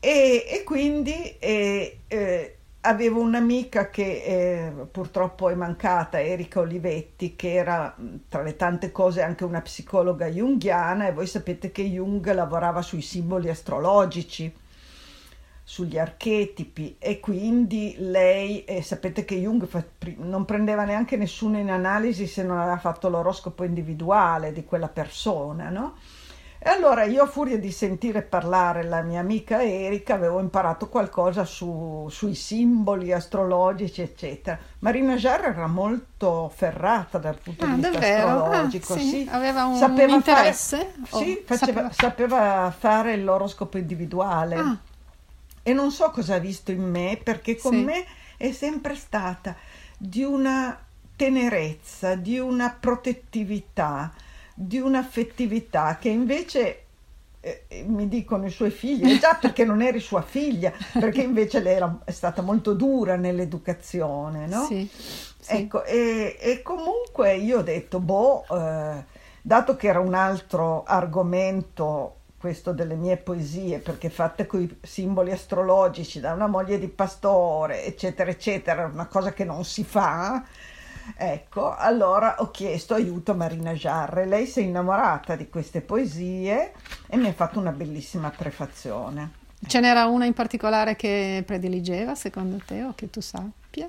E, 0.01 0.45
e 0.49 0.65
quindi 0.65 1.37
eh, 1.39 2.01
eh, 2.09 2.57
avevo 2.81 3.21
un'amica 3.21 3.91
che 3.91 4.23
eh, 4.25 4.73
purtroppo 4.91 5.49
è 5.49 5.55
mancata, 5.55 6.21
Erika 6.21 6.59
Olivetti, 6.59 7.37
che 7.37 7.55
era 7.55 7.95
tra 8.29 8.43
le 8.43 8.57
tante 8.57 8.91
cose 8.91 9.23
anche 9.23 9.45
una 9.45 9.61
psicologa 9.61 10.27
junghiana 10.27 11.07
e 11.07 11.13
voi 11.13 11.29
sapete 11.29 11.71
che 11.71 11.83
Jung 11.83 12.29
lavorava 12.33 12.83
sui 12.83 13.03
simboli 13.03 13.49
astrologici 13.49 14.53
sugli 15.73 15.97
archetipi 15.99 16.97
e 16.99 17.19
quindi 17.19 17.95
lei, 17.97 18.63
eh, 18.65 18.83
sapete 18.83 19.25
che 19.25 19.37
Jung 19.37 19.67
fa, 19.67 19.83
non 20.19 20.45
prendeva 20.45 20.85
neanche 20.85 21.17
nessuno 21.17 21.57
in 21.57 21.71
analisi 21.71 22.27
se 22.27 22.43
non 22.43 22.59
aveva 22.59 22.77
fatto 22.77 23.09
l'oroscopo 23.09 23.65
individuale 23.65 24.53
di 24.53 24.65
quella 24.65 24.89
persona, 24.89 25.71
no? 25.71 25.95
E 26.59 26.69
allora 26.69 27.05
io 27.05 27.23
a 27.23 27.27
furia 27.27 27.59
di 27.59 27.73
sentire 27.73 28.21
parlare 28.21 28.85
la 28.85 29.01
mia 29.01 29.21
amica 29.21 29.65
Erika 29.65 30.13
avevo 30.13 30.41
imparato 30.41 30.91
qualcosa 30.91 31.47
su, 31.47 32.07
sui 32.11 32.35
simboli 32.35 33.11
astrologici 33.11 34.03
eccetera. 34.03 34.59
Marina 34.81 35.15
Jarre 35.15 35.55
era 35.55 35.69
molto 35.69 36.53
ferrata 36.55 37.17
dal 37.17 37.39
punto 37.43 37.65
ah, 37.65 37.69
di 37.69 37.75
vista 37.77 37.91
davvero? 37.93 38.29
Ah, 38.29 38.43
astrologico, 38.43 38.93
ah, 38.93 38.99
sì. 38.99 39.09
sì. 39.09 39.29
aveva 39.31 39.65
un 39.65 39.77
sapeva 39.77 40.15
interesse? 40.15 40.93
Fare, 41.03 41.25
sì, 41.25 41.43
faceva, 41.47 41.91
sapeva... 41.91 41.93
sapeva... 41.93 42.75
fare 42.79 43.17
l'oroscopo 43.17 43.79
individuale. 43.79 44.57
Ah 44.57 44.79
e 45.63 45.73
non 45.73 45.91
so 45.91 46.11
cosa 46.11 46.35
ha 46.35 46.39
visto 46.39 46.73
in 46.73 46.83
me 46.83 47.21
perché 47.23 47.57
con 47.57 47.73
sì. 47.73 47.83
me 47.83 48.05
è 48.37 48.53
sempre 48.53 48.95
stata 48.95 49.57
di 49.97 50.23
una 50.23 50.77
tenerezza, 51.15 52.17
di 52.17 52.39
una 52.39 52.77
protettività, 52.79 54.13
di 54.55 54.79
un'affettività 54.79 55.97
che 56.01 56.09
invece 56.09 56.83
eh, 57.41 57.85
mi 57.87 58.09
dicono 58.09 58.47
i 58.47 58.51
suoi 58.51 58.71
figli, 58.71 59.19
già 59.19 59.35
perché 59.41 59.65
non 59.65 59.83
eri 59.83 60.01
sua 60.01 60.23
figlia, 60.23 60.73
perché 60.93 61.23
invece 61.23 61.61
lei 61.61 61.75
era, 61.75 62.01
è 62.05 62.11
stata 62.11 62.43
molto 62.43 62.73
dura 62.73 63.17
nell'educazione, 63.17 64.47
no? 64.47 64.65
Sì, 64.65 64.89
sì. 64.93 65.53
Ecco, 65.53 65.85
e, 65.85 66.37
e, 66.41 66.63
comunque 66.63 67.37
io 67.37 67.59
ho 67.59 67.63
detto, 67.63 67.99
boh, 67.99 68.45
eh, 68.49 69.05
dato 69.43 69.77
che 69.77 69.89
era 69.89 69.99
un 69.99 70.15
altro 70.15 70.85
argomento 70.85 72.21
questo 72.43 72.73
delle 72.73 72.97
mie 72.97 73.19
poesie, 73.19 73.79
perché 73.79 74.11
fatte 74.11 74.47
con 74.47 74.63
i 74.63 74.79
simboli 74.83 75.31
astrologici 75.31 76.19
da 76.19 76.33
una 76.33 76.49
moglie 76.49 76.81
di 76.81 76.89
pastore, 76.89 77.85
eccetera, 77.85 78.33
eccetera, 78.33 78.91
una 78.93 79.07
cosa 79.07 79.33
che 79.33 79.45
non 79.45 79.65
si 79.65 79.85
fa. 79.85 80.43
Ecco, 81.17 81.73
allora 81.73 82.41
ho 82.41 82.51
chiesto 82.51 82.95
aiuto 82.95 83.31
a 83.31 83.37
Marina 83.37 83.75
Jarre. 83.75 84.27
Lei 84.27 84.47
si 84.47 84.59
è 84.59 84.65
innamorata 84.65 85.37
di 85.37 85.49
queste 85.49 85.83
poesie 85.83 86.73
e 87.07 87.17
mi 87.17 87.29
ha 87.29 87.33
fatto 87.33 87.61
una 87.61 87.71
bellissima 87.71 88.31
prefazione. 88.31 89.31
Ce 89.65 89.79
n'era 89.79 90.07
una 90.07 90.25
in 90.25 90.33
particolare 90.33 90.97
che 90.97 91.45
prediligeva, 91.47 92.17
secondo 92.17 92.61
te, 92.67 92.83
o 92.83 92.93
che 92.97 93.09
tu 93.09 93.21
sappia? 93.21 93.87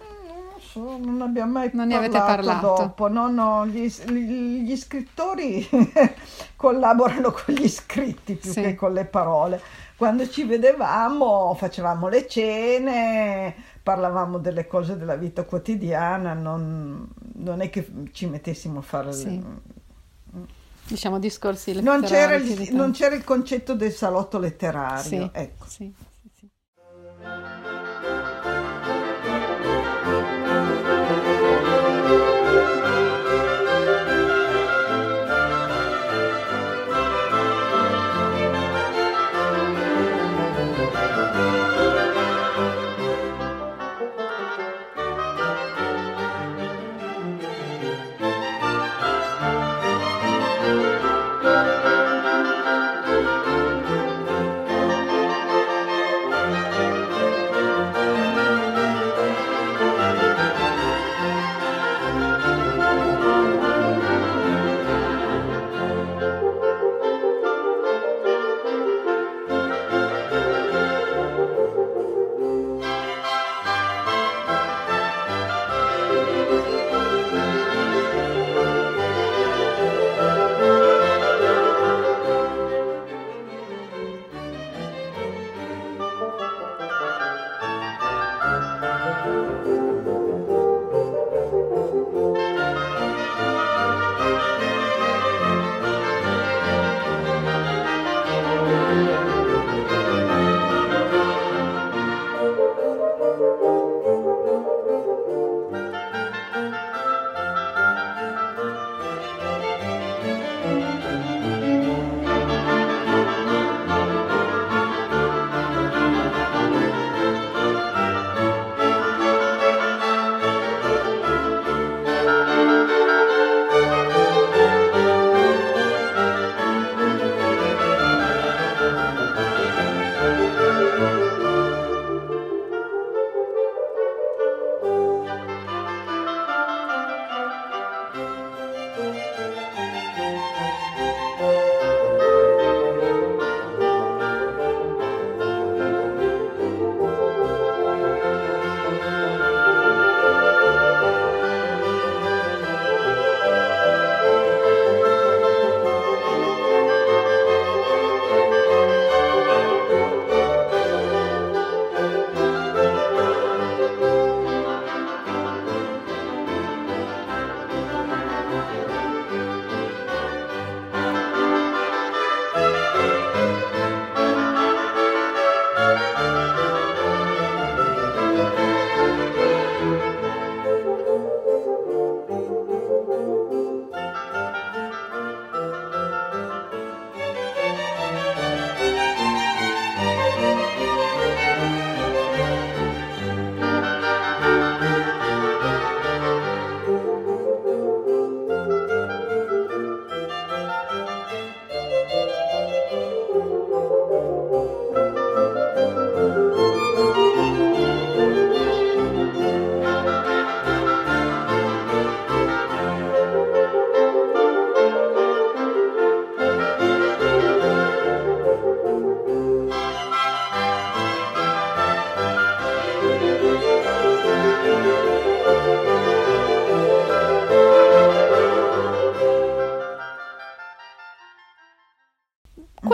So, 0.74 0.98
non 0.98 1.22
abbiamo 1.22 1.52
mai 1.52 1.70
non 1.74 1.88
ne 1.88 1.96
avete 1.96 2.18
parlato 2.18 2.74
dopo. 2.76 3.08
No, 3.08 3.30
no, 3.30 3.68
gli, 3.68 3.88
gli, 3.88 4.76
scrittori 4.76 5.68
collaborano 6.56 7.32
con 7.32 7.54
gli 7.54 7.70
scritti 7.70 8.34
più 8.36 8.52
sì. 8.52 8.62
che 8.62 8.76
con 8.76 8.92
le 8.94 9.06
parole. 9.06 9.62
Quando 9.96 10.28
ci 10.28 10.44
vedevamo 10.44 11.54
facevamo 11.54 12.08
le 12.08 12.28
cene, 12.28 13.56
parlavamo 13.84 14.40
delle 14.40 14.66
cose 14.66 14.98
della 14.98 15.16
vita 15.16 15.44
quotidiana, 15.44 16.34
non, 16.34 17.08
non 17.36 17.62
è 17.62 17.70
che 17.70 17.88
ci 18.12 18.26
mettessimo 18.26 18.80
a 18.80 18.82
fare... 18.82 19.14
Sì. 19.14 19.26
Le... 19.26 19.72
Diciamo 20.86 21.18
discorsi 21.18 21.82
Non 21.82 22.02
c'era, 22.02 22.36
letterari. 22.38 22.70
il, 22.70 22.76
non 22.76 22.92
c'era 22.92 23.16
il 23.16 23.24
concetto 23.24 23.74
del 23.74 23.94
salotto 23.94 24.38
letterario, 24.38 25.02
Sì, 25.02 25.30
ecco. 25.32 25.66
sì, 25.66 25.94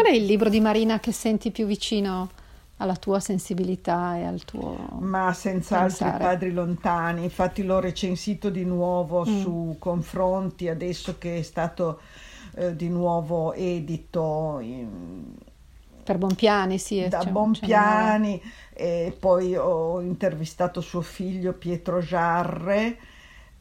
è 0.10 0.14
il 0.16 0.26
libro 0.26 0.50
di 0.50 0.60
Marina 0.60 1.00
che 1.00 1.12
senti 1.12 1.52
più 1.52 1.66
vicino 1.66 2.30
alla 2.78 2.96
tua 2.96 3.20
sensibilità 3.20 4.16
e 4.18 4.24
al 4.24 4.44
tuo... 4.46 4.98
Ma 5.00 5.34
senz'altro 5.34 6.06
i 6.06 6.10
Pensare. 6.10 6.24
padri 6.24 6.52
lontani, 6.54 7.24
infatti 7.24 7.64
l'ho 7.64 7.80
recensito 7.80 8.50
di 8.50 8.64
nuovo 8.64 9.26
Mm. 9.28 9.42
su 9.42 9.76
Confronti, 9.80 10.70
adesso 10.70 11.18
che 11.18 11.40
è 11.40 11.42
stato 11.42 12.00
eh, 12.56 12.76
di 12.76 12.88
nuovo 12.90 13.54
edito 13.54 14.60
in- 14.62 15.34
Per 16.04 16.18
Bonpiani, 16.18 16.80
sì. 16.80 17.06
da 17.08 17.20
c'è- 17.20 17.26
c'è 17.26 17.32
Bonpiani 17.32 18.42
e 18.74 19.16
poi 19.20 19.56
ho 19.56 20.00
intervistato 20.02 20.82
suo 20.82 21.02
figlio 21.02 21.54
Pietro 21.54 22.00
Giarre 22.00 22.98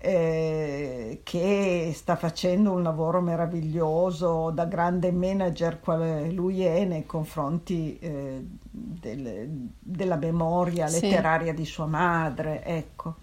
eh, 0.00 1.20
che 1.24 1.92
sta 1.94 2.14
facendo 2.16 2.70
un 2.72 2.82
lavoro 2.82 3.20
meraviglioso 3.20 4.50
da 4.50 4.64
grande 4.64 5.10
manager 5.10 5.80
quale 5.80 6.30
lui 6.30 6.62
è 6.62 6.84
nei 6.84 7.04
confronti 7.04 7.98
eh, 7.98 8.40
del- 8.70 9.48
della 9.78 10.16
memoria 10.16 10.86
Sì. 10.86 11.00
letteraria 11.00 11.52
di 11.52 11.64
sua 11.64 11.86
madre, 11.86 12.64
ecco. 12.64 13.14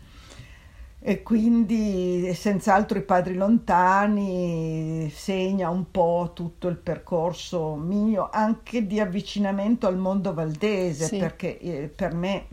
E 1.08 1.22
quindi 1.22 2.34
senz'altro 2.34 2.98
i 2.98 3.04
padri 3.04 3.36
lontani 3.36 5.08
segna 5.14 5.70
un 5.70 5.92
po' 5.92 6.32
tutto 6.34 6.68
il 6.68 6.78
percorso 6.78 7.76
mio, 7.76 8.28
anche 8.32 8.88
di 8.88 9.00
avvicinamento 9.00 9.86
al 9.86 9.98
mondo 9.98 10.34
valdese, 10.34 11.06
Sì. 11.06 11.18
perché 11.18 11.60
eh, 11.60 11.88
per 11.96 12.14
me 12.16 12.48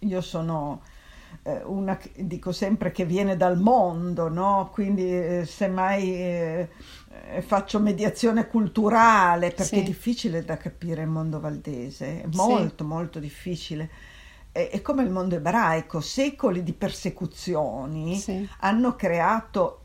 io 0.00 0.20
sono 0.20 0.80
una, 1.66 1.96
che- 1.96 2.12
dico 2.16 2.52
sempre 2.52 2.90
che 2.92 3.04
viene 3.04 3.36
dal 3.36 3.58
mondo, 3.58 4.28
no? 4.28 4.70
Quindi 4.72 5.02
eh, 5.02 5.44
semmai 5.46 6.14
eh, 6.14 6.68
eh, 7.32 7.42
faccio 7.42 7.80
mediazione 7.80 8.46
culturale, 8.46 9.48
perché 9.50 9.64
Sì. 9.76 9.78
è 9.80 9.82
difficile 9.82 10.44
da 10.44 10.56
capire 10.56 11.02
il 11.02 11.08
mondo 11.08 11.40
valdese, 11.40 12.22
è 12.22 12.26
Sì. 12.30 12.36
molto 12.36 12.84
molto 12.84 13.18
difficile. 13.18 13.90
È, 14.52 14.68
è 14.70 14.80
come 14.82 15.02
il 15.02 15.10
mondo 15.10 15.34
ebraico, 15.36 16.00
secoli 16.00 16.62
di 16.62 16.72
persecuzioni 16.72 18.16
Sì. 18.16 18.48
hanno 18.60 18.94
creato 18.96 19.80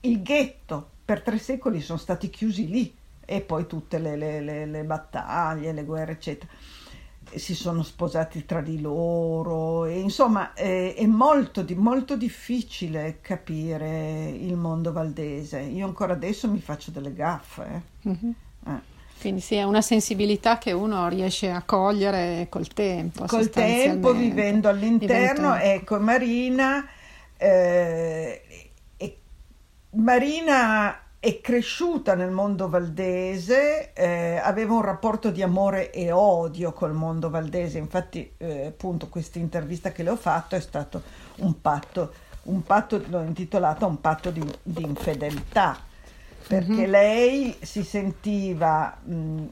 il 0.00 0.22
ghetto, 0.22 0.90
per 1.04 1.22
tre 1.22 1.38
secoli 1.38 1.80
sono 1.80 1.98
stati 1.98 2.30
chiusi 2.30 2.68
lì 2.68 2.94
e 3.24 3.40
poi 3.40 3.66
tutte 3.66 3.98
le, 3.98 4.16
le- 4.16 4.40
le- 4.40 4.66
le 4.66 4.84
battaglie, 4.84 5.72
le 5.72 5.84
guerre, 5.84 6.12
eccetera. 6.12 6.50
Si 7.34 7.54
sono 7.54 7.82
sposati 7.82 8.44
tra 8.44 8.60
di 8.60 8.80
loro 8.80 9.84
e 9.84 9.98
insomma 9.98 10.52
è, 10.52 10.94
è 10.94 11.06
molto, 11.06 11.64
molto 11.76 12.16
difficile 12.16 13.18
capire 13.20 14.28
il 14.28 14.56
mondo 14.56 14.92
valdese. 14.92 15.60
Io 15.60 15.86
ancora 15.86 16.14
adesso 16.14 16.48
mi 16.48 16.60
faccio 16.60 16.90
delle 16.90 17.12
gaffe. 17.12 17.82
Mm-hmm. 18.06 18.30
Eh. 18.66 18.96
Quindi 19.20 19.40
sì, 19.40 19.56
è 19.56 19.64
una 19.64 19.82
sensibilità 19.82 20.58
che 20.58 20.72
uno 20.72 21.08
riesce 21.08 21.50
a 21.50 21.62
cogliere 21.62 22.46
col 22.48 22.68
tempo. 22.68 23.24
Col 23.26 23.50
tempo, 23.50 24.12
vivendo 24.12 24.68
all'interno, 24.68 25.54
Diventa... 25.54 25.62
ecco, 25.62 25.98
Marina, 25.98 26.88
eh, 27.36 28.42
Marina 29.90 31.00
è 31.20 31.40
cresciuta 31.40 32.14
nel 32.14 32.30
mondo 32.30 32.68
valdese, 32.68 33.92
eh, 33.92 34.40
aveva 34.42 34.74
un 34.74 34.82
rapporto 34.82 35.30
di 35.30 35.42
amore 35.42 35.90
e 35.90 36.12
odio 36.12 36.72
col 36.72 36.92
mondo 36.92 37.28
valdese, 37.28 37.78
infatti 37.78 38.32
eh, 38.36 38.66
appunto 38.66 39.08
questa 39.08 39.40
intervista 39.40 39.90
che 39.90 40.04
le 40.04 40.10
ho 40.10 40.16
fatto 40.16 40.54
è 40.54 40.60
stato 40.60 41.02
un 41.36 41.60
patto, 41.60 42.12
un 42.44 42.62
patto 42.62 43.02
l'ho 43.08 43.22
intitolata 43.22 43.84
un 43.84 44.00
patto 44.00 44.30
di, 44.30 44.44
di 44.62 44.82
infedeltà, 44.82 45.76
perché 46.46 46.72
mm-hmm. 46.72 46.90
lei 46.90 47.58
si 47.62 47.82
sentiva 47.82 48.96
mh, 49.02 49.44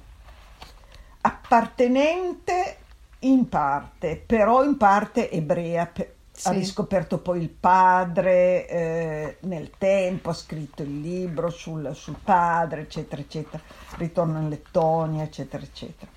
appartenente 1.22 2.76
in 3.20 3.48
parte, 3.48 4.22
però 4.24 4.62
in 4.62 4.76
parte 4.76 5.29
ebrea, 5.33 5.90
sì. 6.37 6.49
ha 6.49 6.53
riscoperto 6.53 7.18
poi 7.18 7.40
il 7.40 7.49
padre 7.49 8.68
eh, 8.68 9.37
nel 9.40 9.70
tempo, 9.79 10.31
ha 10.31 10.35
scritto 10.35 10.83
il 10.83 11.01
libro 11.01 11.49
sul, 11.49 11.92
sul, 11.94 12.16
padre, 12.22 12.83
eccetera, 12.83 13.22
eccetera, 13.22 13.62
ritorno 13.96 14.38
in 14.40 14.51
Lettonia, 14.51 15.22
eccetera, 15.22 15.62
eccetera. 15.62 16.11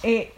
E, 0.00 0.32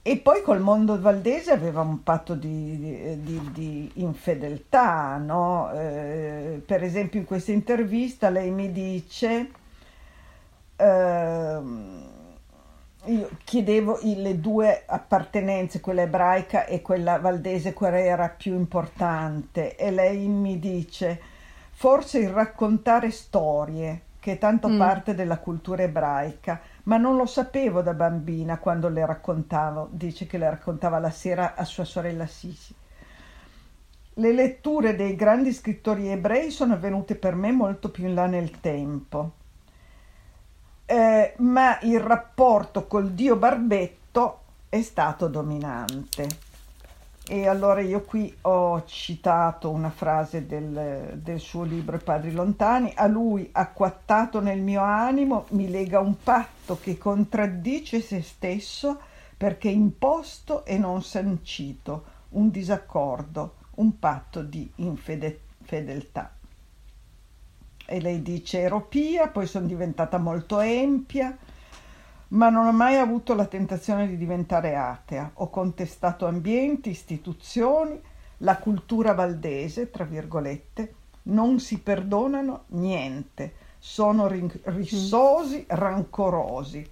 e 0.00 0.16
poi 0.18 0.42
col 0.42 0.60
mondo 0.60 1.00
valdese 1.00 1.50
aveva 1.50 1.80
un 1.80 2.04
patto 2.04 2.34
di, 2.34 3.20
di, 3.20 3.50
di 3.52 3.90
infedeltà, 3.94 5.16
no? 5.16 5.72
eh, 5.72 6.62
per 6.64 6.84
esempio 6.84 7.18
in 7.18 7.26
questa 7.26 7.50
intervista 7.50 8.30
lei 8.30 8.50
mi 8.50 8.70
dice... 8.70 9.50
Eh, 10.76 12.01
io 13.06 13.30
chiedevo 13.42 13.98
le 14.02 14.38
due 14.38 14.84
appartenenze, 14.86 15.80
quella 15.80 16.02
ebraica 16.02 16.66
e 16.66 16.82
quella 16.82 17.18
valdese, 17.18 17.72
quella 17.72 17.98
era 17.98 18.28
più 18.28 18.54
importante 18.54 19.76
e 19.76 19.90
lei 19.90 20.28
mi 20.28 20.58
dice 20.60 21.20
forse 21.72 22.18
il 22.18 22.30
raccontare 22.30 23.10
storie, 23.10 24.02
che 24.20 24.32
è 24.32 24.38
tanto 24.38 24.68
mm. 24.68 24.78
parte 24.78 25.14
della 25.16 25.38
cultura 25.38 25.82
ebraica, 25.82 26.60
ma 26.84 26.96
non 26.96 27.16
lo 27.16 27.26
sapevo 27.26 27.82
da 27.82 27.92
bambina 27.92 28.58
quando 28.58 28.88
le 28.88 29.04
raccontavo, 29.04 29.88
dice 29.90 30.26
che 30.26 30.38
le 30.38 30.48
raccontava 30.48 31.00
la 31.00 31.10
sera 31.10 31.54
a 31.56 31.64
sua 31.64 31.84
sorella 31.84 32.26
Sisi. 32.26 32.72
Le 34.14 34.32
letture 34.32 34.94
dei 34.94 35.16
grandi 35.16 35.52
scrittori 35.52 36.08
ebrei 36.08 36.50
sono 36.50 36.74
avvenute 36.74 37.16
per 37.16 37.34
me 37.34 37.50
molto 37.50 37.90
più 37.90 38.06
in 38.06 38.14
là 38.14 38.26
nel 38.26 38.60
tempo 38.60 39.40
eh, 40.86 41.34
ma 41.38 41.78
il 41.82 42.00
rapporto 42.00 42.86
col 42.86 43.12
dio 43.12 43.36
Barbetto 43.36 44.40
è 44.68 44.82
stato 44.82 45.28
dominante. 45.28 46.50
E 47.24 47.46
allora 47.46 47.80
io 47.80 48.02
qui 48.02 48.36
ho 48.42 48.84
citato 48.84 49.70
una 49.70 49.90
frase 49.90 50.44
del, 50.46 51.20
del, 51.22 51.38
suo 51.38 51.62
libro 51.62 51.96
I 51.96 52.00
Padri 52.00 52.32
Lontani, 52.32 52.92
a 52.96 53.06
lui 53.06 53.48
acquattato 53.52 54.40
nel 54.40 54.60
mio 54.60 54.82
animo 54.82 55.46
mi 55.50 55.70
lega 55.70 56.00
un 56.00 56.20
patto 56.20 56.78
che 56.80 56.98
contraddice 56.98 58.00
se 58.00 58.22
stesso 58.22 59.00
perché 59.36 59.68
imposto 59.68 60.64
e 60.64 60.78
non 60.78 61.02
sancito, 61.02 62.04
un 62.30 62.50
disaccordo, 62.50 63.54
un 63.76 63.98
patto 63.98 64.42
di 64.42 64.70
infedeltà 64.76 66.32
e 67.92 68.00
lei 68.00 68.22
dice 68.22 68.60
ero 68.60 68.80
pia, 68.80 69.28
poi 69.28 69.46
sono 69.46 69.66
diventata 69.66 70.16
molto 70.16 70.60
empia, 70.60 71.36
ma 72.28 72.48
non 72.48 72.66
ho 72.66 72.72
mai 72.72 72.96
avuto 72.96 73.34
la 73.34 73.44
tentazione 73.44 74.08
di 74.08 74.16
diventare 74.16 74.74
atea. 74.74 75.32
Ho 75.34 75.50
contestato 75.50 76.26
ambienti, 76.26 76.88
istituzioni, 76.88 78.00
la 78.38 78.56
cultura 78.56 79.12
valdese, 79.12 79.90
tra 79.90 80.04
virgolette, 80.04 80.94
non 81.24 81.60
si 81.60 81.80
perdonano 81.80 82.64
niente, 82.68 83.54
sono 83.78 84.26
rissosi, 84.26 85.66
rancorosi, 85.68 86.88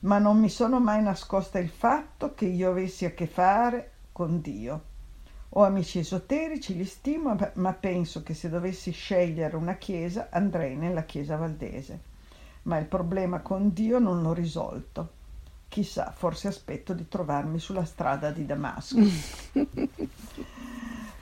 ma 0.00 0.18
non 0.18 0.38
mi 0.38 0.48
sono 0.48 0.78
mai 0.78 1.02
nascosta 1.02 1.58
il 1.58 1.70
fatto 1.70 2.34
che 2.34 2.44
io 2.44 2.70
avessi 2.70 3.04
a 3.04 3.10
che 3.10 3.26
fare 3.26 3.90
con 4.12 4.40
Dio. 4.40 4.94
Ho 5.58 5.64
amici 5.64 6.00
esoterici, 6.00 6.76
li 6.76 6.84
stimo, 6.84 7.34
ma 7.54 7.72
penso 7.72 8.22
che 8.22 8.34
se 8.34 8.50
dovessi 8.50 8.90
scegliere 8.90 9.56
una 9.56 9.76
chiesa 9.76 10.28
andrei 10.30 10.76
nella 10.76 11.04
chiesa 11.04 11.36
valdese. 11.36 11.98
Ma 12.64 12.76
il 12.76 12.84
problema 12.84 13.40
con 13.40 13.72
Dio 13.72 13.98
non 13.98 14.20
l'ho 14.20 14.34
risolto. 14.34 15.12
Chissà, 15.68 16.12
forse 16.14 16.48
aspetto 16.48 16.92
di 16.92 17.08
trovarmi 17.08 17.58
sulla 17.58 17.86
strada 17.86 18.30
di 18.30 18.44
Damasco. 18.44 18.98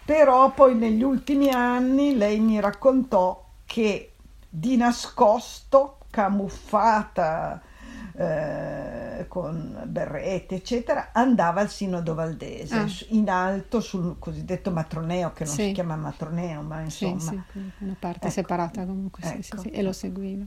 Però 0.05 0.51
poi 0.51 0.75
negli 0.75 1.05
ultimi 1.05 1.51
anni 1.51 2.17
lei 2.17 2.41
mi 2.41 2.59
raccontò 2.59 3.51
che 3.65 4.15
di 4.49 4.77
nascosto, 4.77 5.99
camuffata, 6.11 7.63
eh, 8.17 9.04
con 9.29 9.83
berretti, 9.87 10.55
eccetera, 10.55 11.11
andava 11.13 11.61
al 11.61 11.71
Sinodo 11.71 12.15
Valdese, 12.15 12.77
ah. 12.77 12.87
in 13.09 13.29
alto 13.29 13.81
sul 13.81 14.17
cosiddetto 14.19 14.71
matroneo, 14.71 15.33
che 15.33 15.45
non 15.45 15.53
sì. 15.53 15.63
si 15.67 15.73
chiama 15.73 15.97
matroneo, 15.97 16.63
ma 16.63 16.81
insomma... 16.81 17.21
Sì, 17.21 17.41
sì, 17.53 17.71
una 17.79 17.97
parte 17.99 18.27
ecco. 18.27 18.31
separata 18.31 18.85
comunque, 18.85 19.23
ecco. 19.23 19.63
e 19.71 19.83
lo 19.83 19.93
seguiva. 19.93 20.45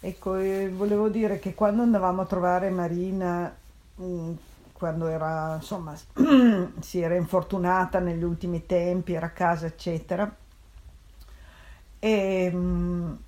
Ecco, 0.00 0.36
eh, 0.36 0.68
volevo 0.68 1.08
dire 1.08 1.38
che 1.38 1.54
quando 1.54 1.82
andavamo 1.82 2.22
a 2.22 2.26
trovare 2.26 2.70
Marina, 2.70 3.54
mh, 3.94 4.04
mm, 4.04 4.32
quando 4.72 5.06
era, 5.06 5.56
insomma, 5.56 5.94
si 6.80 7.00
era 7.00 7.14
infortunata 7.14 7.98
negli 7.98 8.22
ultimi 8.22 8.66
tempi, 8.66 9.14
era 9.14 9.26
a 9.26 9.30
casa, 9.30 9.66
eccetera, 9.66 10.34
e... 11.98 12.50
Mh, 12.50 13.18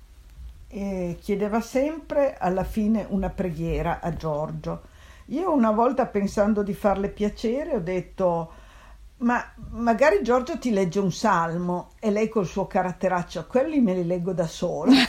mm, 0.77 1.09
e 1.09 1.17
chiedeva 1.19 1.61
sempre 1.61 2.35
alla 2.37 2.63
fine 2.63 3.05
una 3.09 3.29
preghiera 3.29 3.99
a 4.01 4.13
Giorgio. 4.15 4.81
Io 5.27 5.51
una 5.53 5.71
volta 5.71 6.05
pensando 6.05 6.63
di 6.63 6.73
farle 6.73 7.09
piacere 7.09 7.75
ho 7.75 7.81
detto 7.81 8.51
ma 9.19 9.43
magari 9.71 10.21
Giorgio 10.21 10.59
ti 10.59 10.71
legge 10.71 10.99
un 10.99 11.11
salmo 11.11 11.93
e 11.99 12.11
lei 12.11 12.29
col 12.29 12.45
suo 12.45 12.67
caratteraccio, 12.67 13.47
quelli 13.47 13.79
me 13.79 13.95
li 13.95 14.05
leggo 14.05 14.31
da 14.31 14.45
sola. 14.45 14.91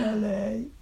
Era 0.00 0.12
lei. 0.12 0.77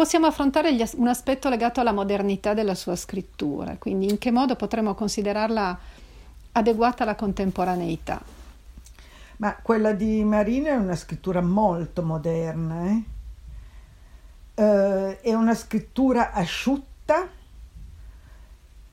Possiamo 0.00 0.24
affrontare 0.24 0.74
gli, 0.74 0.82
un 0.94 1.08
aspetto 1.08 1.50
legato 1.50 1.78
alla 1.78 1.92
modernità 1.92 2.54
della 2.54 2.74
sua 2.74 2.96
scrittura, 2.96 3.76
quindi 3.76 4.08
in 4.08 4.16
che 4.16 4.30
modo 4.30 4.56
potremmo 4.56 4.94
considerarla 4.94 5.78
adeguata 6.52 7.02
alla 7.02 7.14
contemporaneità. 7.14 8.18
Ma 9.36 9.56
quella 9.60 9.92
di 9.92 10.24
Marina 10.24 10.70
è 10.70 10.76
una 10.76 10.96
scrittura 10.96 11.42
molto 11.42 12.02
moderna, 12.02 12.86
eh? 12.86 13.02
Uh, 14.54 15.16
è 15.20 15.34
una 15.34 15.54
scrittura 15.54 16.32
asciutta, 16.32 17.28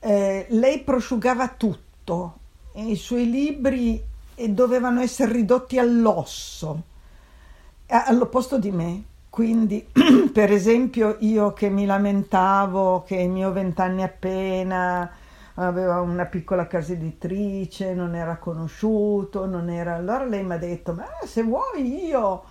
eh, 0.00 0.46
lei 0.50 0.80
prosciugava 0.80 1.48
tutto, 1.48 2.38
i 2.74 2.96
suoi 2.96 3.30
libri 3.30 4.02
eh, 4.34 4.48
dovevano 4.50 5.00
essere 5.00 5.32
ridotti 5.32 5.78
all'osso, 5.78 6.82
all'opposto 7.86 8.58
di 8.58 8.70
me. 8.70 9.02
Quindi, 9.30 9.86
per 10.32 10.50
esempio, 10.52 11.16
io 11.20 11.52
che 11.52 11.68
mi 11.68 11.86
lamentavo 11.86 13.04
che 13.06 13.16
il 13.16 13.30
mio 13.30 13.52
vent'anni 13.52 14.02
appena 14.02 15.10
aveva 15.54 16.00
una 16.00 16.24
piccola 16.26 16.66
casa 16.66 16.92
editrice, 16.92 17.94
non 17.94 18.14
era 18.14 18.36
conosciuto, 18.36 19.46
non 19.46 19.68
era... 19.70 19.96
Allora 19.96 20.24
lei 20.24 20.44
mi 20.44 20.54
ha 20.54 20.58
detto, 20.58 20.92
ma 20.92 21.06
se 21.24 21.42
vuoi 21.42 22.06
io 22.06 22.44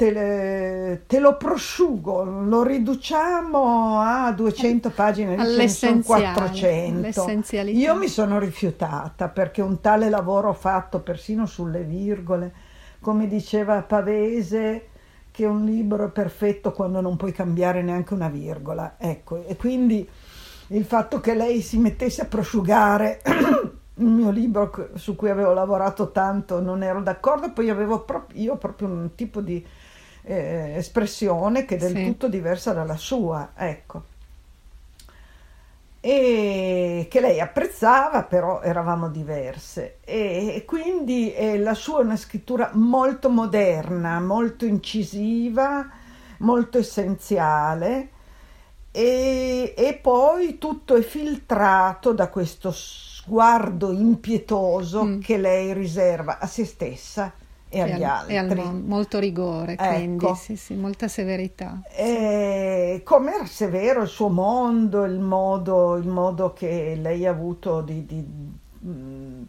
te, 0.00 0.12
le, 0.12 1.02
te 1.06 1.20
lo 1.20 1.36
prosciugo, 1.36 2.24
lo 2.24 2.62
riduciamo 2.62 4.00
a 4.00 4.32
200 4.32 4.90
pagine, 4.90 5.36
ne 5.36 5.68
sono 5.68 6.00
400. 6.00 7.24
Io 7.78 7.94
mi 7.96 8.08
sono 8.08 8.38
rifiutata 8.38 9.28
perché 9.28 9.60
un 9.62 9.80
tale 9.80 10.08
lavoro 10.08 10.54
fatto 10.54 11.00
persino 11.00 11.44
sulle 11.44 11.82
virgole, 11.82 12.52
come 13.00 13.28
diceva 13.28 13.82
Pavese, 13.82 14.89
che 15.30 15.46
un 15.46 15.64
libro 15.64 16.06
è 16.06 16.10
perfetto 16.10 16.72
quando 16.72 17.00
non 17.00 17.16
puoi 17.16 17.32
cambiare 17.32 17.82
neanche 17.82 18.14
una 18.14 18.28
virgola. 18.28 18.96
Ecco, 18.98 19.44
e 19.46 19.56
quindi 19.56 20.08
il 20.68 20.84
fatto 20.84 21.20
che 21.20 21.34
lei 21.34 21.60
si 21.60 21.78
mettesse 21.78 22.22
a 22.22 22.26
prosciugare 22.26 23.20
il 23.94 24.06
mio 24.06 24.30
libro 24.30 24.90
su 24.94 25.16
cui 25.16 25.30
avevo 25.30 25.52
lavorato 25.52 26.10
tanto 26.10 26.60
non 26.60 26.82
ero 26.82 27.00
d'accordo, 27.02 27.52
poi 27.52 27.70
avevo 27.70 28.04
pro- 28.04 28.26
io 28.34 28.56
proprio 28.56 28.88
un 28.88 29.14
tipo 29.14 29.40
di 29.40 29.64
eh, 30.22 30.74
espressione 30.76 31.64
che 31.64 31.76
è 31.76 31.78
del 31.78 31.96
sì. 31.96 32.04
tutto 32.04 32.28
diversa 32.28 32.72
dalla 32.72 32.96
sua, 32.96 33.52
ecco. 33.54 34.09
E 36.00 37.06
che 37.10 37.20
lei 37.20 37.40
apprezzava, 37.40 38.22
però 38.22 38.62
eravamo 38.62 39.08
diverse. 39.08 39.98
E, 40.04 40.64
quindi 40.66 41.32
eh, 41.34 41.58
la 41.58 41.74
sua 41.74 42.00
è 42.00 42.04
una 42.04 42.16
scrittura 42.16 42.70
molto 42.74 43.28
moderna, 43.28 44.18
molto 44.20 44.64
incisiva, 44.64 45.88
molto 46.38 46.78
essenziale 46.78 48.18
e, 48.92 49.74
e 49.76 49.94
poi 49.94 50.58
tutto 50.58 50.96
è 50.96 51.02
filtrato 51.02 52.12
da 52.12 52.28
questo 52.28 52.72
sguardo 52.72 53.92
impietoso 53.92 55.04
mm. 55.04 55.20
che 55.20 55.38
lei 55.38 55.72
riserva 55.72 56.38
a 56.38 56.46
se 56.46 56.64
stessa 56.64 57.32
e 57.72 57.80
agli 57.80 58.02
al, 58.02 58.10
altri. 58.10 58.34
E 58.34 58.36
al 58.36 58.56
mondo, 58.56 58.86
molto 58.86 59.18
rigore, 59.20 59.76
quindi 59.76 60.24
ecco. 60.24 60.34
sì, 60.34 60.56
sì, 60.56 60.74
molta 60.74 61.06
severità. 61.06 61.80
E 61.94 63.00
come 63.04 63.34
era 63.34 63.46
severo 63.46 64.02
il 64.02 64.08
suo 64.08 64.28
mondo, 64.28 65.04
il 65.04 65.20
modo, 65.20 65.96
il 65.96 66.08
modo 66.08 66.52
che 66.52 66.98
lei 67.00 67.26
ha 67.26 67.30
avuto 67.30 67.80
di, 67.80 68.04
di, 68.04 68.26
mm, 68.84 69.42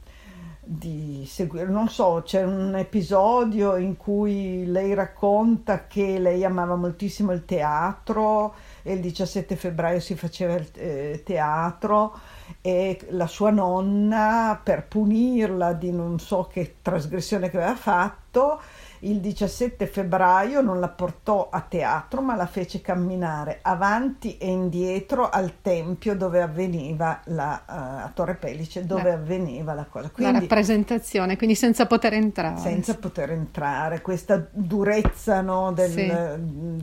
di 0.59 1.25
seguire, 1.27 1.65
non 1.65 1.89
so, 1.89 2.21
c'è 2.23 2.43
un 2.43 2.75
episodio 2.75 3.75
in 3.75 3.97
cui 3.97 4.65
lei 4.67 4.93
racconta 4.93 5.87
che 5.87 6.19
lei 6.19 6.45
amava 6.45 6.75
moltissimo 6.75 7.31
il 7.31 7.43
teatro 7.43 8.53
e 8.83 8.93
il 8.93 8.99
17 8.99 9.55
febbraio 9.55 9.99
si 9.99 10.15
faceva 10.15 10.53
il 10.53 10.67
eh, 10.75 11.23
teatro 11.25 12.15
e 12.59 12.99
la 13.09 13.27
sua 13.27 13.51
nonna 13.51 14.59
per 14.61 14.85
punirla 14.87 15.73
di 15.73 15.91
non 15.91 16.19
so 16.19 16.49
che 16.51 16.75
trasgressione 16.81 17.49
che 17.49 17.57
aveva 17.57 17.75
fatto 17.75 18.59
il 19.03 19.19
17 19.19 19.87
febbraio 19.87 20.61
non 20.61 20.79
la 20.79 20.89
portò 20.89 21.49
a 21.49 21.61
teatro 21.61 22.21
ma 22.21 22.35
la 22.35 22.45
fece 22.45 22.81
camminare 22.81 23.59
avanti 23.61 24.37
e 24.37 24.47
indietro 24.47 25.29
al 25.29 25.53
tempio 25.61 26.15
dove 26.15 26.41
avveniva 26.41 27.21
la, 27.25 27.63
uh, 27.67 27.71
a 27.71 28.11
Torre 28.13 28.35
Pellice 28.35 28.85
dove 28.85 29.09
la, 29.09 29.13
avveniva 29.13 29.73
la 29.73 29.85
cosa 29.89 30.09
quindi, 30.09 30.33
la 30.33 30.39
rappresentazione 30.39 31.35
quindi 31.35 31.55
senza 31.55 31.87
poter 31.87 32.13
entrare 32.13 32.59
senza 32.59 32.95
poter 32.95 33.31
entrare 33.31 34.01
questa 34.01 34.45
durezza 34.51 35.41
no, 35.41 35.71
del, 35.71 35.89
sì. 35.89 36.13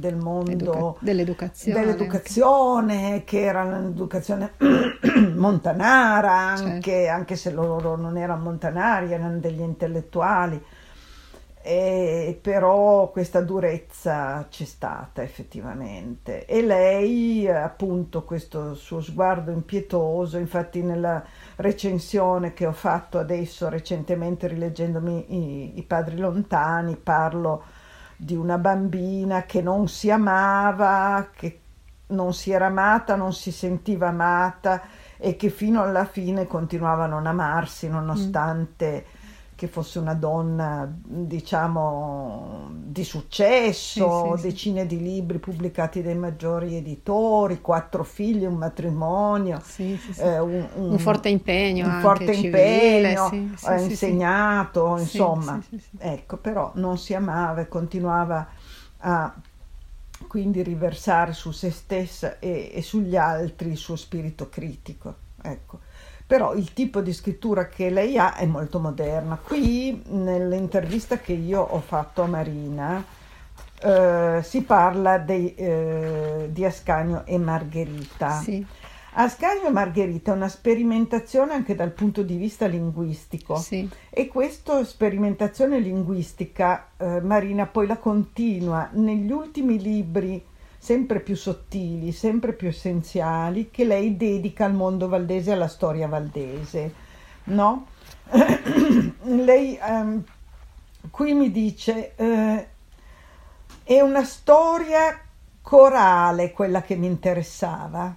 del, 0.01 0.17
mondo 0.17 0.51
Educa- 0.51 0.95
dell'educazione, 0.99 1.81
dell'educazione 1.81 3.19
sì. 3.19 3.25
che 3.25 3.43
era 3.43 3.63
un'educazione 3.63 4.53
montanara 5.37 6.33
anche, 6.33 6.91
certo. 6.91 7.13
anche 7.13 7.37
se 7.37 7.53
loro 7.53 7.97
non 7.97 8.17
erano 8.17 8.43
montanari 8.43 9.13
erano 9.13 9.39
degli 9.39 9.61
intellettuali 9.61 10.61
e 11.69 12.39
però 12.41 13.11
questa 13.11 13.43
durezza 13.43 14.47
c'è 14.49 14.65
stata 14.65 15.23
effettivamente. 15.23 16.47
E 16.47 16.63
lei 16.63 17.47
appunto 17.47 18.25
questo 18.25 18.75
suo 18.75 19.03
sguardo 19.03 19.51
impietoso 19.51 20.39
infatti 20.39 20.81
nella 20.81 21.23
recensione 21.57 22.55
che 22.55 22.65
ho 22.65 22.73
fatto 22.73 23.19
adesso 23.19 23.69
recentemente 23.69 24.47
rileggendomi 24.47 25.35
i, 25.35 25.79
i 25.79 25.83
padri 25.83 26.17
lontani 26.17 26.97
parlo 26.97 27.65
di 28.17 28.35
una 28.35 28.57
bambina 28.57 29.43
che 29.43 29.61
non 29.61 29.89
si 29.89 30.11
amava 30.11 31.29
che 31.37 31.61
non 32.07 32.33
si 32.33 32.51
era 32.51 32.67
amata 32.67 33.15
non 33.15 33.35
si 33.35 33.53
sentiva 33.53 34.09
amata 34.09 34.83
e 35.19 35.37
che 35.37 35.51
fino 35.51 35.83
alla 35.83 36.07
fine 36.07 36.47
continuava 36.47 37.05
a 37.05 37.09
non 37.09 37.27
amarsi 37.27 37.89
nonostante 37.89 39.05
mm 39.07 39.18
che 39.59 39.67
fosse 39.67 39.99
una 39.99 40.15
donna, 40.15 40.89
diciamo, 41.05 42.71
di 42.73 43.03
successo, 43.03 44.37
sì, 44.37 44.41
sì, 44.41 44.47
decine 44.47 44.83
sì. 44.83 44.87
di 44.87 45.03
libri 45.03 45.39
pubblicati 45.39 46.01
dai 46.01 46.15
maggiori 46.15 46.77
editori, 46.77 47.61
quattro 47.61 48.05
figli, 48.05 48.45
un 48.45 48.55
matrimonio, 48.55 49.61
eh, 49.77 50.39
un, 50.39 50.65
un, 50.77 50.91
un, 50.93 50.99
forte 51.01 51.29
impegno, 51.29 51.89
un 51.89 52.01
forte 52.01 52.35
civile, 52.37 53.15
impegno 53.15 53.57
ha 53.63 53.81
insegnato, 53.81 54.97
insomma, 54.97 55.61
ecco, 55.99 56.37
però 56.37 56.71
non 56.77 56.97
si 56.97 57.15
amava 57.15 57.63
e 57.63 57.67
continuava 57.67 58.47
a 58.99 59.35
quindi 60.29 60.63
riversare 60.63 61.33
su 61.33 61.51
se 61.51 61.73
stessa 61.73 62.39
e, 62.39 62.71
e 62.73 62.81
sugli 62.81 63.17
altri 63.17 63.71
il 63.71 63.77
suo 63.77 63.97
spirito 63.97 64.49
critico, 64.49 65.17
ecco 65.43 65.87
però 66.29 66.53
il 66.53 66.75
tipo 66.75 67.01
di 67.01 67.15
scrittura 67.15 67.69
che 67.69 67.89
lei 67.89 68.19
ha 68.19 68.35
è 68.35 68.45
molto 68.45 68.79
moderna. 68.81 69.41
Qui 69.43 70.03
nell'intervista 70.09 71.17
che 71.17 71.33
io 71.33 71.63
ho 71.63 71.81
fatto 71.81 72.21
a 72.21 72.27
Marina 72.27 73.03
eh, 73.81 74.41
si 74.43 74.61
parla 74.61 75.17
dei, 75.17 75.55
eh, 75.55 76.51
di 76.53 76.67
Ascanio 76.67 77.25
e 77.25 77.39
Margherita. 77.39 78.41
Sì. 78.41 78.65
Ascanio 79.13 79.69
e 79.69 79.71
Margherita 79.71 80.33
è 80.33 80.35
una 80.35 80.49
sperimentazione 80.49 81.55
anche 81.55 81.75
dal 81.75 81.93
punto 81.93 82.23
di 82.23 82.37
vista 82.37 82.67
linguistico 82.67 83.57
sì. 83.57 83.89
e 84.11 84.29
questa 84.29 84.85
sperimentazione 84.85 85.81
linguistica 85.81 86.91
eh, 86.99 87.23
Marina 87.23 87.65
poi 87.65 87.87
la 87.87 87.97
continua 87.97 88.91
negli 88.93 89.33
ultimi 89.33 89.81
libri 89.81 90.45
sempre 90.89 91.21
più 91.21 91.37
sottili, 91.37 92.13
sempre 92.13 92.55
più 92.55 92.69
essenziali, 92.69 93.69
che 93.71 93.85
lei 93.85 94.17
dedica 94.17 94.65
al 94.65 94.73
mondo 94.73 95.07
valdese 95.07 95.51
e 95.51 95.53
alla 95.53 95.69
storia 95.69 96.09
valdese. 96.09 96.95
No? 97.45 97.89
lei 99.25 99.79
um, 99.83 100.25
qui 101.11 101.35
mi 101.35 101.51
dice, 101.51 102.15
uh, 102.17 102.65
è 103.83 104.01
una 104.01 104.25
storia 104.25 105.21
corale 105.61 106.53
quella 106.53 106.81
che 106.81 106.97
mi 106.97 107.07
interessava. 107.07 108.17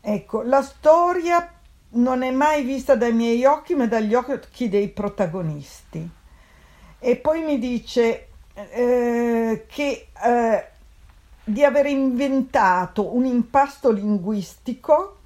Ecco, 0.00 0.42
la 0.42 0.62
storia 0.62 1.48
non 1.90 2.24
è 2.24 2.32
mai 2.32 2.64
vista 2.64 2.96
dai 2.96 3.12
miei 3.12 3.44
occhi, 3.44 3.76
ma 3.76 3.86
dagli 3.86 4.14
occhi 4.14 4.68
dei 4.68 4.88
protagonisti. 4.88 6.10
E 6.98 7.16
poi 7.18 7.44
mi 7.44 7.60
dice 7.60 8.30
eh, 8.52 9.64
che 9.68 10.08
eh, 10.24 10.70
di 11.48 11.62
aver 11.62 11.86
inventato 11.86 13.14
un 13.14 13.24
impasto 13.24 13.92
linguistico 13.92 15.18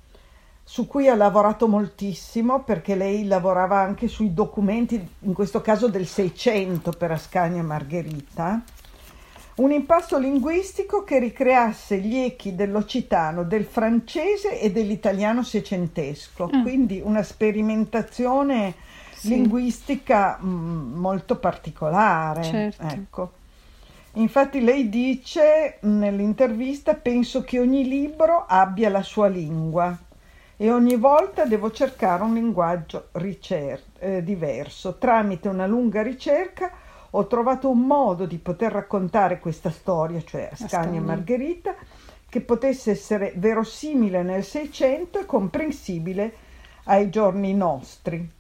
su 0.63 0.87
cui 0.87 1.09
ha 1.09 1.15
lavorato 1.15 1.67
moltissimo 1.67 2.63
perché 2.63 2.95
lei 2.95 3.27
lavorava 3.27 3.79
anche 3.81 4.07
sui 4.07 4.35
documenti, 4.35 5.03
in 5.21 5.33
questo 5.33 5.63
caso 5.63 5.89
del 5.89 6.07
Seicento 6.07 6.91
per 6.91 7.11
Ascania 7.11 7.63
Margherita, 7.63 8.63
un 9.57 9.73
impasto 9.73 10.19
linguistico 10.19 11.05
che 11.05 11.19
ricreasse 11.19 11.99
gli 11.99 12.19
echi 12.19 12.55
dell'occitano, 12.55 13.43
del 13.43 13.65
francese 13.65 14.61
e 14.61 14.71
dell'italiano 14.71 15.43
seicentesco, 15.43 16.51
mm. 16.55 16.63
quindi 16.63 17.01
una 17.03 17.23
sperimentazione 17.23 18.75
sì. 19.15 19.31
linguistica 19.31 20.37
mh, 20.39 20.47
mm, 20.47 20.99
molto 20.99 21.37
particolare. 21.37 22.43
Certo. 22.43 22.87
Ecco. 22.87 23.33
Infatti 24.15 24.61
lei 24.61 24.89
dice 24.89 25.79
nell'intervista 25.83 26.95
penso 26.95 27.43
che 27.43 27.61
ogni 27.61 27.87
libro 27.87 28.45
abbia 28.47 28.91
la 28.91 29.03
sua 29.03 29.29
lingua 29.29 29.97
e 30.57 30.71
ogni 30.71 30.97
volta 30.97 31.45
devo 31.45 31.71
cercare 31.71 32.23
un 32.23 32.35
linguaggio 32.35 33.09
ricer- 33.13 33.99
eh, 33.99 34.23
diverso. 34.23 34.99
Tramite 34.99 35.49
una 35.49 35.67
lunga 35.67 36.03
ricerca 36.03 36.73
ho 37.11 37.27
trovato 37.27 37.71
un 37.71 37.81
modo 37.81 38.27
di 38.27 38.39
poter 38.39 38.73
raccontare 38.73 39.39
questa 39.39 39.71
storia, 39.71 40.23
cioè 40.23 40.51
Ascania 40.53 41.01
e 41.01 41.03
Margherita, 41.03 41.75
che 42.29 42.41
potesse 42.41 42.91
essere 42.91 43.33
verosimile 43.37 44.23
nel 44.23 44.45
Seicento 44.45 45.19
e 45.19 45.27
comprensibile 45.27 46.33
ai 46.85 47.11
giorni 47.11 47.55
nostri. 47.55 48.31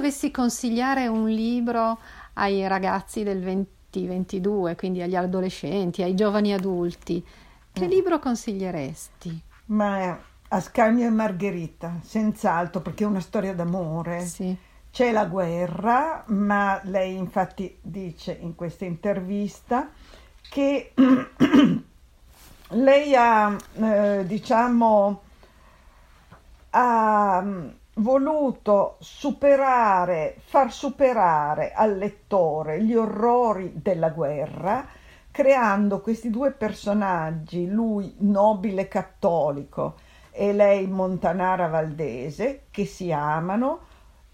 Dovessi 0.00 0.30
consigliare 0.30 1.08
un 1.08 1.28
libro 1.28 1.98
ai 2.34 2.66
ragazzi 2.66 3.22
del 3.22 3.38
2022, 3.40 4.74
quindi 4.74 5.02
agli 5.02 5.14
adolescenti, 5.14 6.02
ai 6.02 6.14
giovani 6.14 6.54
adulti, 6.54 7.22
che 7.70 7.86
mm. 7.86 7.90
libro 7.90 8.18
consiglieresti? 8.18 9.42
Ma 9.66 10.18
Ascanio 10.48 11.06
e 11.06 11.10
Margherita, 11.10 11.98
senz'altro, 12.02 12.80
perché 12.80 13.04
è 13.04 13.06
una 13.06 13.20
storia 13.20 13.54
d'amore. 13.54 14.24
Sì. 14.24 14.56
C'è 14.90 15.12
la 15.12 15.26
guerra, 15.26 16.24
ma 16.28 16.80
lei 16.84 17.14
infatti 17.14 17.76
dice 17.82 18.32
in 18.40 18.54
questa 18.54 18.86
intervista 18.86 19.90
che 20.48 20.94
lei 22.68 23.14
ha, 23.14 23.54
eh, 23.74 24.24
diciamo, 24.26 25.22
ha 26.70 27.44
voluto 27.94 28.96
superare, 29.00 30.36
far 30.44 30.72
superare 30.72 31.72
al 31.72 31.96
lettore 31.96 32.82
gli 32.82 32.94
orrori 32.94 33.72
della 33.74 34.10
guerra, 34.10 34.86
creando 35.30 36.00
questi 36.00 36.30
due 36.30 36.52
personaggi, 36.52 37.68
lui 37.68 38.14
nobile 38.18 38.88
cattolico 38.88 39.96
e 40.30 40.52
lei 40.52 40.86
montanara 40.86 41.68
valdese, 41.68 42.64
che 42.70 42.86
si 42.86 43.12
amano 43.12 43.80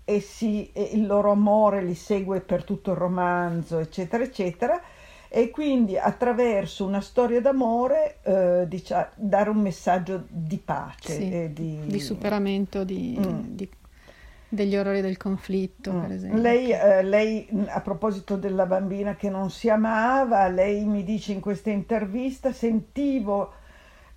e, 0.04 0.20
si, 0.20 0.70
e 0.72 0.90
il 0.92 1.06
loro 1.06 1.32
amore 1.32 1.82
li 1.82 1.94
segue 1.94 2.40
per 2.40 2.64
tutto 2.64 2.92
il 2.92 2.96
romanzo, 2.96 3.78
eccetera, 3.78 4.22
eccetera 4.22 4.80
e 5.28 5.50
quindi 5.50 5.98
attraverso 5.98 6.84
una 6.84 7.00
storia 7.00 7.40
d'amore 7.40 8.18
eh, 8.22 8.64
diciamo, 8.68 9.08
dare 9.14 9.50
un 9.50 9.58
messaggio 9.58 10.24
di 10.28 10.58
pace 10.58 11.12
sì, 11.12 11.30
e 11.30 11.52
di... 11.52 11.80
di 11.84 12.00
superamento 12.00 12.84
di, 12.84 13.18
mm. 13.18 13.40
di, 13.48 13.68
degli 14.48 14.76
orrori 14.76 15.00
del 15.00 15.16
conflitto 15.16 15.92
mm. 15.92 16.00
per 16.00 16.12
esempio 16.12 16.40
lei, 16.40 16.70
eh, 16.70 17.02
lei, 17.02 17.48
a 17.66 17.80
proposito 17.80 18.36
della 18.36 18.66
bambina 18.66 19.16
che 19.16 19.28
non 19.28 19.50
si 19.50 19.68
amava 19.68 20.46
lei 20.48 20.84
mi 20.84 21.04
dice 21.04 21.32
in 21.32 21.40
questa 21.40 21.70
intervista 21.70 22.52
sentivo 22.52 23.52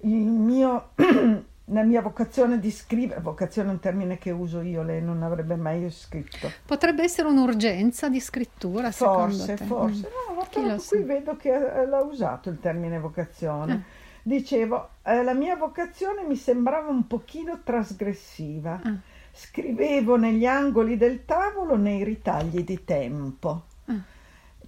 il 0.02 0.12
mio 0.12 0.92
la 1.72 1.84
mia 1.84 2.02
vocazione 2.02 2.60
di 2.60 2.72
scrivere, 2.72 3.22
vocazione 3.22 3.70
è 3.70 3.72
un 3.72 3.80
termine 3.80 4.18
che 4.18 4.32
uso 4.32 4.62
io, 4.62 4.84
lei 4.84 5.02
non 5.02 5.24
avrebbe 5.24 5.56
mai 5.56 5.90
scritto. 5.92 6.52
Potrebbe 6.66 7.04
essere 7.04 7.28
un'urgenza 7.28 8.10
di 8.10 8.20
scrittura, 8.20 8.92
forse? 8.92 9.58
Forse, 9.58 10.08
mm. 10.08 10.36
no, 10.36 10.48
qui 10.52 10.80
sa? 10.80 10.98
vedo 11.04 11.36
che 11.36 11.50
eh, 11.50 11.86
l'ha 11.86 12.02
usato 12.02 12.50
il 12.50 12.60
termine 12.60 13.00
vocazione. 13.00 13.74
Eh. 13.74 14.08
Dicevo, 14.24 14.90
eh, 15.04 15.24
la 15.24 15.34
mia 15.34 15.56
vocazione 15.56 16.24
mi 16.24 16.36
sembrava 16.36 16.90
un 16.90 17.08
pochino 17.08 17.62
trasgressiva. 17.64 18.82
Eh. 18.84 19.18
Scrivevo 19.32 20.18
negli 20.18 20.46
angoli 20.46 20.98
del 20.98 21.24
tavolo 21.24 21.78
nei 21.78 22.04
ritagli 22.04 22.64
di 22.64 22.84
tempo 22.84 23.64
eh. 23.86 24.02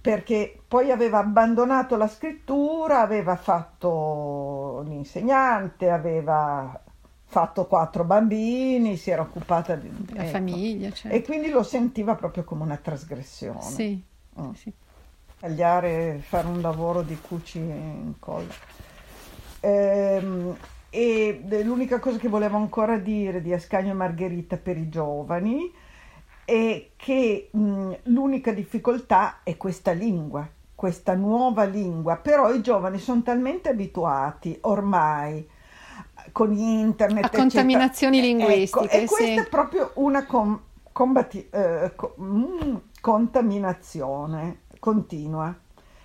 perché 0.00 0.58
poi 0.66 0.90
aveva 0.90 1.18
abbandonato 1.18 1.96
la 1.96 2.08
scrittura, 2.08 3.00
aveva 3.00 3.36
fatto 3.36 4.82
l'insegnante, 4.86 5.90
aveva 5.90 6.80
fatto 7.32 7.64
quattro 7.64 8.04
bambini, 8.04 8.98
si 8.98 9.10
era 9.10 9.22
occupata 9.22 9.74
di, 9.74 9.90
della 9.90 10.24
ecco. 10.24 10.32
famiglia. 10.32 10.90
Certo. 10.92 11.16
E 11.16 11.22
quindi 11.22 11.48
lo 11.48 11.62
sentiva 11.62 12.14
proprio 12.14 12.44
come 12.44 12.62
una 12.62 12.76
trasgressione. 12.76 13.62
Sì, 13.62 14.04
mm. 14.38 14.50
sì. 14.52 14.70
Tagliare, 15.40 16.20
fare 16.22 16.46
un 16.46 16.60
lavoro 16.60 17.00
di 17.00 17.18
cuci 17.18 17.58
e 17.58 17.62
incolla. 17.62 18.52
Ehm, 19.60 20.56
e 20.90 21.42
l'unica 21.64 21.98
cosa 21.98 22.18
che 22.18 22.28
volevo 22.28 22.58
ancora 22.58 22.98
dire 22.98 23.40
di 23.40 23.54
Ascanio 23.54 23.92
e 23.92 23.94
Margherita 23.94 24.58
per 24.58 24.76
i 24.76 24.90
giovani 24.90 25.72
è 26.44 26.90
che 26.96 27.48
mh, 27.50 27.92
l'unica 28.04 28.52
difficoltà 28.52 29.38
è 29.42 29.56
questa 29.56 29.92
lingua, 29.92 30.46
questa 30.74 31.14
nuova 31.14 31.64
lingua, 31.64 32.16
però 32.16 32.52
i 32.52 32.60
giovani 32.60 32.98
sono 32.98 33.22
talmente 33.22 33.70
abituati 33.70 34.58
ormai 34.60 35.48
con 36.32 36.52
internet 36.54 37.26
a 37.26 37.30
contaminazioni 37.30 38.18
eccetera. 38.18 38.46
linguistiche 38.46 38.84
ecco, 38.84 38.94
e 38.94 39.06
questa 39.06 39.24
sì. 39.42 39.46
è 39.46 39.48
proprio 39.48 39.90
una 39.94 40.26
com- 40.26 40.60
combatti- 40.90 41.48
eh, 41.50 41.92
co- 41.94 42.14
mm, 42.20 42.76
contaminazione 43.00 44.62
continua 44.78 45.54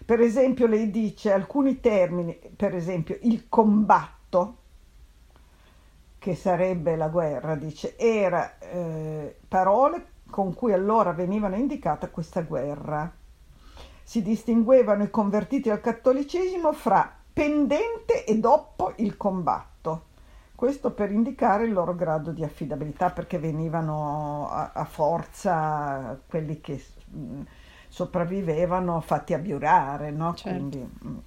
per 0.05 0.19
esempio 0.21 0.67
lei 0.67 0.91
dice 0.91 1.31
alcuni 1.31 1.79
termini 1.79 2.37
per 2.55 2.75
esempio 2.75 3.17
il 3.21 3.47
combatto 3.49 4.57
che 6.19 6.35
sarebbe 6.35 6.95
la 6.95 7.07
guerra 7.07 7.55
dice 7.55 7.97
era 7.97 8.57
eh, 8.59 9.37
parole 9.47 10.15
con 10.29 10.53
cui 10.53 10.73
allora 10.73 11.13
venivano 11.13 11.55
indicata 11.55 12.09
questa 12.09 12.41
guerra 12.41 13.11
si 14.03 14.21
distinguevano 14.21 15.03
i 15.03 15.09
convertiti 15.09 15.69
al 15.69 15.81
cattolicesimo 15.81 16.71
fra 16.73 17.13
pendente 17.33 18.23
e 18.25 18.37
dopo 18.39 18.93
il 18.97 19.17
combatto 19.17 19.76
questo 20.57 20.89
per 20.89 21.11
indicare 21.11 21.65
il 21.65 21.71
loro 21.71 21.93
grado 21.93 22.31
di 22.31 22.43
affidabilità 22.43 23.11
perché 23.11 23.37
venivano 23.37 24.49
a, 24.49 24.71
a 24.73 24.85
forza 24.85 26.19
quelli 26.25 26.59
che 26.61 26.83
mh, 27.11 27.41
sopravvivevano 27.87 28.99
fatti 29.01 29.35
abiurare, 29.35 30.09
no? 30.09 30.33
Certo. 30.33 30.57
Quindi, 30.57 30.79
mh. 30.79 31.17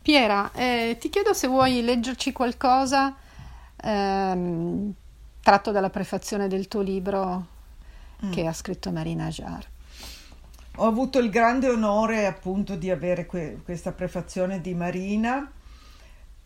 Piera, 0.00 0.52
eh, 0.52 0.96
ti 1.00 1.08
chiedo 1.08 1.34
se 1.34 1.48
vuoi 1.48 1.82
leggerci 1.82 2.30
qualcosa 2.30 3.12
ehm, 3.82 4.92
tratto 5.42 5.72
dalla 5.72 5.90
prefazione 5.90 6.46
del 6.46 6.68
tuo 6.68 6.82
libro 6.82 7.46
che 8.30 8.46
ha 8.46 8.52
scritto 8.52 8.92
Marina 8.92 9.26
Ajar. 9.26 9.66
Ho 10.76 10.86
avuto 10.86 11.18
il 11.18 11.28
grande 11.28 11.68
onore 11.68 12.26
appunto 12.26 12.76
di 12.76 12.88
avere 12.88 13.26
que- 13.26 13.58
questa 13.64 13.90
prefazione 13.90 14.60
di 14.60 14.74
Marina. 14.74 15.50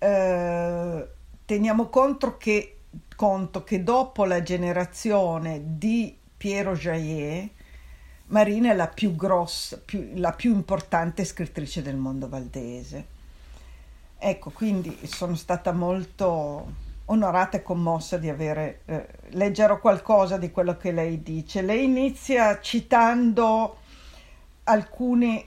Eh, 0.04 1.08
teniamo 1.46 1.86
conto 1.86 2.36
che, 2.36 2.80
conto 3.16 3.64
che 3.64 3.82
dopo 3.82 4.26
la 4.26 4.42
generazione 4.42 5.62
di 5.78 6.14
Piero 6.36 6.74
Jaillet, 6.74 7.48
Marina 8.26 8.70
è 8.70 8.74
la 8.74 8.88
più 8.88 9.16
grossa, 9.16 9.80
più, 9.82 10.10
la 10.16 10.32
più 10.32 10.52
importante 10.52 11.24
scrittrice 11.24 11.80
del 11.80 11.96
mondo 11.96 12.28
valdese. 12.28 13.06
Ecco, 14.18 14.50
quindi 14.50 15.06
sono 15.06 15.36
stata 15.36 15.72
molto 15.72 16.82
onorata 17.06 17.56
e 17.56 17.62
commossa 17.62 18.18
di 18.18 18.28
avere 18.28 18.82
eh, 18.84 19.08
leggerò 19.28 19.80
qualcosa 19.80 20.36
di 20.36 20.50
quello 20.50 20.76
che 20.76 20.92
lei 20.92 21.22
dice. 21.22 21.62
Lei 21.62 21.84
inizia 21.84 22.60
citando 22.60 23.78
alcune, 24.64 25.46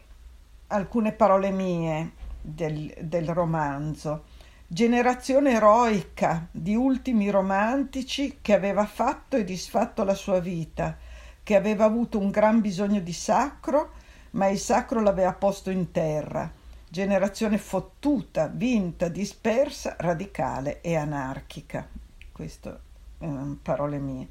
alcune 0.68 1.12
parole 1.12 1.51
mie 1.51 2.12
del, 2.41 2.91
del 3.01 3.28
romanzo. 3.30 4.24
Generazione 4.70 5.53
eroica 5.53 6.45
di 6.51 6.76
ultimi 6.76 7.30
romantici 7.30 8.39
che 8.41 8.53
aveva 8.53 8.86
fatto 8.86 9.38
e 9.38 9.45
disfatto 9.45 10.03
la 10.03 10.13
sua 10.13 10.41
vita, 10.41 10.97
che 11.41 11.55
aveva 11.55 11.86
avuto 11.86 12.20
un 12.20 12.30
gran 12.32 12.59
bisogno 12.59 12.99
di 12.99 13.13
sacro, 13.13 13.91
ma 14.32 14.47
il 14.47 14.59
sacro 14.59 14.99
l'aveva 15.01 15.32
posto 15.32 15.70
in 15.70 15.91
terra. 15.91 16.51
Generazione 16.89 17.57
fottuta, 17.57 18.47
vinta, 18.47 19.07
dispersa, 19.07 19.95
radicale 19.97 20.82
e 20.82 20.97
anarchica. 20.97 21.88
Queste 22.34 22.80
eh, 23.20 23.28
parole 23.61 23.99
mie. 23.99 24.28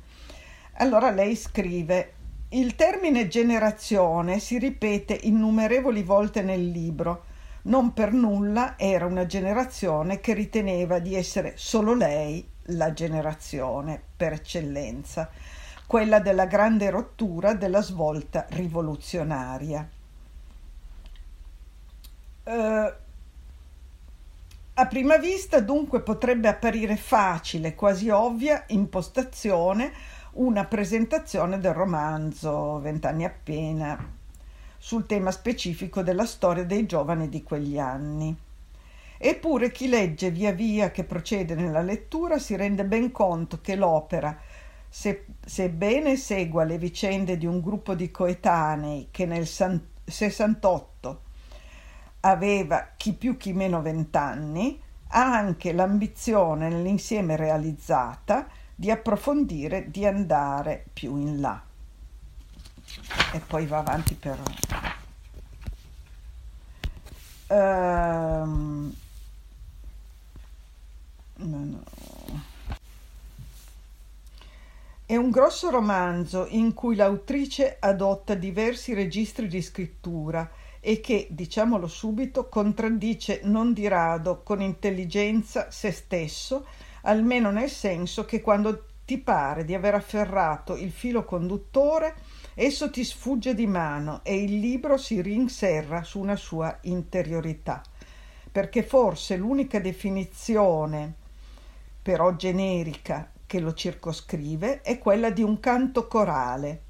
Allora 0.72 1.10
lei 1.12 1.34
scrive 1.34 2.12
il 2.50 2.74
termine 2.74 3.26
generazione 3.26 4.38
si 4.38 4.58
ripete 4.58 5.18
innumerevoli 5.22 6.02
volte 6.02 6.42
nel 6.42 6.68
libro. 6.68 7.24
Non 7.66 7.92
per 7.92 8.12
nulla 8.12 8.78
era 8.78 9.06
una 9.06 9.26
generazione 9.26 10.20
che 10.20 10.34
riteneva 10.34 11.00
di 11.00 11.16
essere 11.16 11.54
solo 11.56 11.94
lei 11.94 12.48
la 12.66 12.92
generazione 12.92 14.00
per 14.16 14.34
eccellenza, 14.34 15.28
quella 15.84 16.20
della 16.20 16.46
grande 16.46 16.90
rottura, 16.90 17.54
della 17.54 17.82
svolta 17.82 18.46
rivoluzionaria. 18.50 19.88
Uh, 22.44 22.92
a 24.74 24.86
prima 24.86 25.16
vista 25.16 25.58
dunque 25.58 26.02
potrebbe 26.02 26.46
apparire 26.46 26.96
facile, 26.96 27.74
quasi 27.74 28.10
ovvia 28.10 28.62
impostazione 28.68 29.92
una 30.34 30.64
presentazione 30.66 31.58
del 31.58 31.74
romanzo 31.74 32.78
Vent'anni 32.78 33.24
appena 33.24 34.15
sul 34.86 35.04
tema 35.04 35.32
specifico 35.32 36.00
della 36.04 36.24
storia 36.24 36.64
dei 36.64 36.86
giovani 36.86 37.28
di 37.28 37.42
quegli 37.42 37.76
anni. 37.76 38.32
Eppure 39.18 39.72
chi 39.72 39.88
legge 39.88 40.30
via 40.30 40.52
via 40.52 40.92
che 40.92 41.02
procede 41.02 41.56
nella 41.56 41.82
lettura 41.82 42.38
si 42.38 42.54
rende 42.54 42.84
ben 42.84 43.10
conto 43.10 43.60
che 43.60 43.74
l'opera, 43.74 44.38
se, 44.88 45.26
sebbene 45.44 46.14
segua 46.14 46.62
le 46.62 46.78
vicende 46.78 47.36
di 47.36 47.46
un 47.46 47.60
gruppo 47.60 47.96
di 47.96 48.12
coetanei 48.12 49.08
che 49.10 49.26
nel 49.26 49.48
68 49.48 51.20
aveva 52.20 52.92
chi 52.96 53.12
più 53.14 53.36
chi 53.36 53.52
meno 53.52 53.82
vent'anni, 53.82 54.80
ha 55.08 55.34
anche 55.34 55.72
l'ambizione 55.72 56.68
nell'insieme 56.68 57.34
realizzata 57.34 58.46
di 58.72 58.92
approfondire, 58.92 59.90
di 59.90 60.06
andare 60.06 60.84
più 60.92 61.16
in 61.16 61.40
là. 61.40 61.65
E 63.32 63.40
poi 63.40 63.66
va 63.66 63.78
avanti 63.78 64.14
per... 64.14 64.40
Um, 67.48 68.92
no, 71.36 71.64
no. 71.64 71.84
È 75.08 75.14
un 75.14 75.30
grosso 75.30 75.70
romanzo 75.70 76.46
in 76.48 76.74
cui 76.74 76.96
l'autrice 76.96 77.76
adotta 77.78 78.34
diversi 78.34 78.92
registri 78.92 79.46
di 79.46 79.62
scrittura 79.62 80.50
e 80.80 80.98
che, 81.00 81.28
diciamolo 81.30 81.86
subito, 81.86 82.48
contraddice 82.48 83.42
non 83.44 83.72
di 83.72 83.86
rado 83.86 84.42
con 84.42 84.60
intelligenza 84.60 85.70
se 85.70 85.92
stesso, 85.92 86.66
almeno 87.02 87.52
nel 87.52 87.70
senso 87.70 88.24
che 88.24 88.40
quando 88.40 88.86
ti 89.04 89.18
pare 89.18 89.64
di 89.64 89.74
aver 89.74 89.94
afferrato 89.94 90.74
il 90.74 90.90
filo 90.90 91.24
conduttore, 91.24 92.16
esso 92.58 92.88
ti 92.90 93.04
sfugge 93.04 93.54
di 93.54 93.66
mano 93.66 94.20
e 94.22 94.42
il 94.42 94.58
libro 94.58 94.96
si 94.96 95.20
rinserra 95.20 96.02
su 96.02 96.18
una 96.18 96.36
sua 96.36 96.78
interiorità, 96.82 97.82
perché 98.50 98.82
forse 98.82 99.36
l'unica 99.36 99.78
definizione, 99.78 101.12
però 102.00 102.34
generica, 102.34 103.30
che 103.44 103.60
lo 103.60 103.74
circoscrive 103.74 104.80
è 104.80 104.98
quella 104.98 105.28
di 105.28 105.42
un 105.42 105.60
canto 105.60 106.06
corale. 106.06 106.80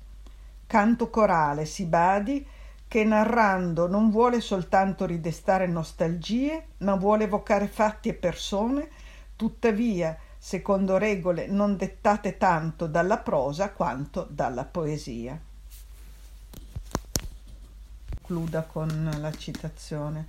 Canto 0.68 1.10
corale, 1.10 1.64
si 1.64 1.84
badi, 1.84 2.46
che 2.86 3.02
narrando 3.02 3.88
non 3.88 4.10
vuole 4.10 4.40
soltanto 4.40 5.04
ridestare 5.04 5.66
nostalgie, 5.66 6.66
ma 6.78 6.94
vuole 6.94 7.24
evocare 7.24 7.66
fatti 7.66 8.08
e 8.08 8.14
persone, 8.14 8.88
tuttavia 9.34 10.16
secondo 10.38 10.96
regole 10.96 11.48
non 11.48 11.76
dettate 11.76 12.36
tanto 12.36 12.86
dalla 12.86 13.18
prosa 13.18 13.72
quanto 13.72 14.28
dalla 14.30 14.64
poesia. 14.64 15.38
Concluda 18.26 18.62
con 18.62 19.16
la 19.20 19.30
citazione. 19.30 20.26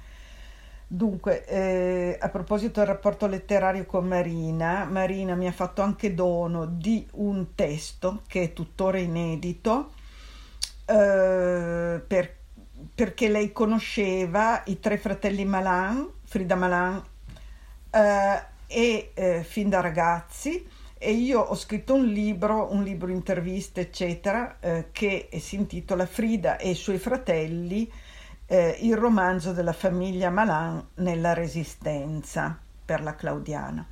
Dunque, 0.86 1.46
eh, 1.46 2.16
a 2.20 2.30
proposito 2.30 2.80
del 2.80 2.90
rapporto 2.90 3.26
letterario 3.26 3.88
con 3.88 4.06
Marina, 4.06 4.86
Marina 4.86 5.34
mi 5.34 5.48
ha 5.48 5.52
fatto 5.52 5.82
anche 5.82 6.14
dono 6.14 6.66
di 6.66 7.08
un 7.14 7.56
testo 7.56 8.22
che 8.28 8.44
è 8.44 8.54
tuttora 8.54 9.00
inedito, 9.00 9.94
eh, 10.86 12.00
per, 12.06 12.36
perché 12.94 13.30
lei 13.30 13.52
conosceva 13.52 14.62
i 14.68 14.80
tre 14.80 15.00
fratelli 15.00 15.44
Malan, 15.44 16.08
Frida 16.24 16.56
Malan, 16.56 17.04
eh, 17.90 18.44
e 18.68 19.12
eh, 19.16 19.44
fin 19.44 19.70
da 19.70 19.82
ragazzi 19.82 20.64
e 21.00 21.12
io 21.12 21.40
ho 21.40 21.56
scritto 21.56 21.94
un 21.94 22.06
libro, 22.06 22.72
un 22.72 22.84
libro 22.84 23.12
interviste 23.12 23.82
eccetera, 23.82 24.58
eh, 24.60 24.88
che 24.92 25.30
si 25.40 25.56
intitola 25.56 26.06
Frida 26.06 26.58
e 26.58 26.72
i 26.72 26.76
suoi 26.76 26.98
fratelli, 26.98 27.92
eh, 28.46 28.78
il 28.82 28.96
romanzo 28.96 29.54
della 29.54 29.74
famiglia 29.74 30.30
Malan 30.30 30.86
nella 30.96 31.34
resistenza 31.34 32.58
per 32.86 33.04
la 33.04 33.16
Claudiana. 33.16 33.86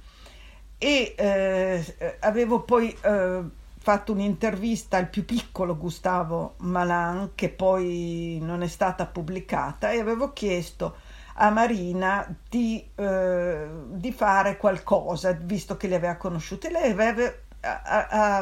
E 0.78 1.14
eh, 1.18 2.18
avevo 2.20 2.62
poi 2.62 2.96
eh, 3.02 3.44
fatto 3.78 4.12
un'intervista 4.12 4.98
al 4.98 5.10
più 5.10 5.26
piccolo 5.26 5.78
Gustavo 5.78 6.56
Malan 6.58 7.32
che 7.36 7.50
poi 7.50 8.40
non 8.42 8.64
è 8.64 8.68
stata 8.68 9.06
pubblicata 9.06 9.92
e 9.92 10.00
avevo 10.00 10.34
chiesto 10.34 10.96
a 11.38 11.50
Marina 11.50 12.34
di, 12.50 12.86
eh, 12.96 13.68
di 13.88 14.12
fare 14.12 14.58
qualcosa, 14.58 15.32
visto 15.34 15.76
che 15.78 15.88
le 15.88 15.96
aveva 15.96 16.16
conosciute. 16.16 16.70
Lei 16.70 16.92
aveva, 16.92 17.34
ha, 17.62 18.08
ha, 18.10 18.38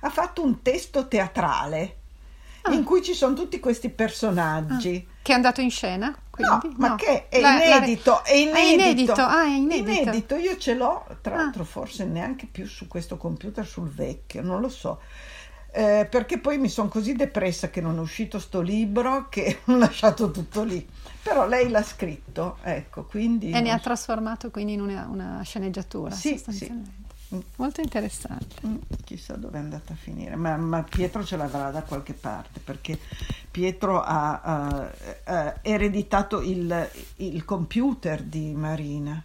ha 0.00 0.10
fatto 0.10 0.42
un 0.42 0.62
testo 0.62 1.06
teatrale 1.06 1.96
ah. 2.62 2.72
in 2.72 2.82
cui 2.82 3.02
ci 3.02 3.14
sono 3.14 3.34
tutti 3.34 3.60
questi 3.60 3.90
personaggi. 3.90 5.06
Ah. 5.06 5.14
Che 5.22 5.32
è 5.32 5.34
andato 5.34 5.60
in 5.60 5.70
scena? 5.70 6.16
Quindi? 6.30 6.68
No, 6.68 6.74
ma 6.78 6.88
no. 6.88 6.94
che 6.96 7.28
è 7.28 7.38
inedito, 7.38 8.10
la... 8.10 8.22
è 8.22 8.34
inedito. 8.34 8.60
È 8.60 8.84
inedito. 8.84 9.22
Ah, 9.22 9.44
è 9.44 9.56
inedito. 9.56 9.90
inedito. 9.90 10.34
Io 10.36 10.56
ce 10.56 10.74
l'ho, 10.74 11.06
tra 11.20 11.34
ah. 11.34 11.36
l'altro 11.36 11.64
forse 11.64 12.04
neanche 12.04 12.46
più 12.46 12.66
su 12.66 12.88
questo 12.88 13.16
computer, 13.16 13.64
sul 13.64 13.88
vecchio, 13.88 14.42
non 14.42 14.60
lo 14.60 14.68
so 14.68 15.00
eh, 15.76 16.06
perché 16.08 16.38
poi 16.38 16.56
mi 16.56 16.70
sono 16.70 16.88
così 16.88 17.12
depressa 17.12 17.68
che 17.68 17.82
non 17.82 17.98
è 17.98 18.00
uscito 18.00 18.38
sto 18.38 18.62
libro 18.62 19.28
che 19.28 19.58
ho 19.66 19.76
lasciato 19.76 20.30
tutto 20.30 20.62
lì. 20.62 20.88
Però 21.26 21.44
lei 21.44 21.68
l'ha 21.70 21.82
scritto, 21.82 22.58
ecco, 22.62 23.02
quindi... 23.02 23.50
E 23.50 23.60
ne 23.60 23.72
ha 23.72 23.80
trasformato 23.80 24.48
quindi 24.52 24.74
in 24.74 24.80
una, 24.80 25.08
una 25.10 25.42
sceneggiatura. 25.42 26.14
Sì, 26.14 26.40
sì. 26.48 26.70
Mm. 27.34 27.40
Molto 27.56 27.80
interessante. 27.80 28.54
Mm, 28.64 28.76
chissà 29.02 29.34
dove 29.34 29.58
è 29.58 29.60
andata 29.60 29.92
a 29.92 29.96
finire, 29.96 30.36
ma, 30.36 30.56
ma, 30.56 30.84
Pietro 30.84 31.24
ce 31.24 31.36
l'avrà 31.36 31.72
da 31.72 31.82
qualche 31.82 32.12
parte 32.12 32.60
perché 32.60 32.96
Pietro 33.50 34.00
ha 34.00 34.88
uh, 35.26 35.32
uh, 35.32 35.52
ereditato 35.62 36.40
il, 36.40 36.88
il, 37.16 37.44
computer 37.44 38.22
di 38.22 38.52
Marina. 38.52 39.20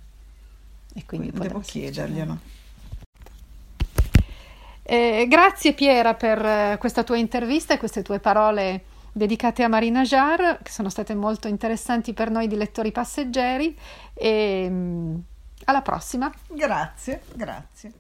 E 0.95 1.05
quindi, 1.05 1.29
quindi 1.29 1.47
devo 1.47 1.59
chiederglielo. 1.59 2.37
Eh, 4.81 5.27
grazie 5.29 5.73
Piera 5.73 6.15
per 6.15 6.43
eh, 6.43 6.77
questa 6.79 7.03
tua 7.03 7.17
intervista 7.17 7.75
e 7.75 7.77
queste 7.77 8.01
tue 8.01 8.17
parole 8.19 8.85
dedicate 9.11 9.63
a 9.63 9.67
Marina 9.67 10.03
Jar, 10.03 10.59
che 10.61 10.71
sono 10.71 10.89
state 10.89 11.13
molto 11.15 11.47
interessanti 11.47 12.13
per 12.13 12.29
noi 12.29 12.47
di 12.47 12.55
lettori 12.55 12.91
passeggeri. 12.91 13.77
E, 14.13 14.67
mm, 14.69 15.15
alla 15.65 15.81
prossima. 15.81 16.31
Grazie, 16.47 17.21
grazie. 17.33 17.93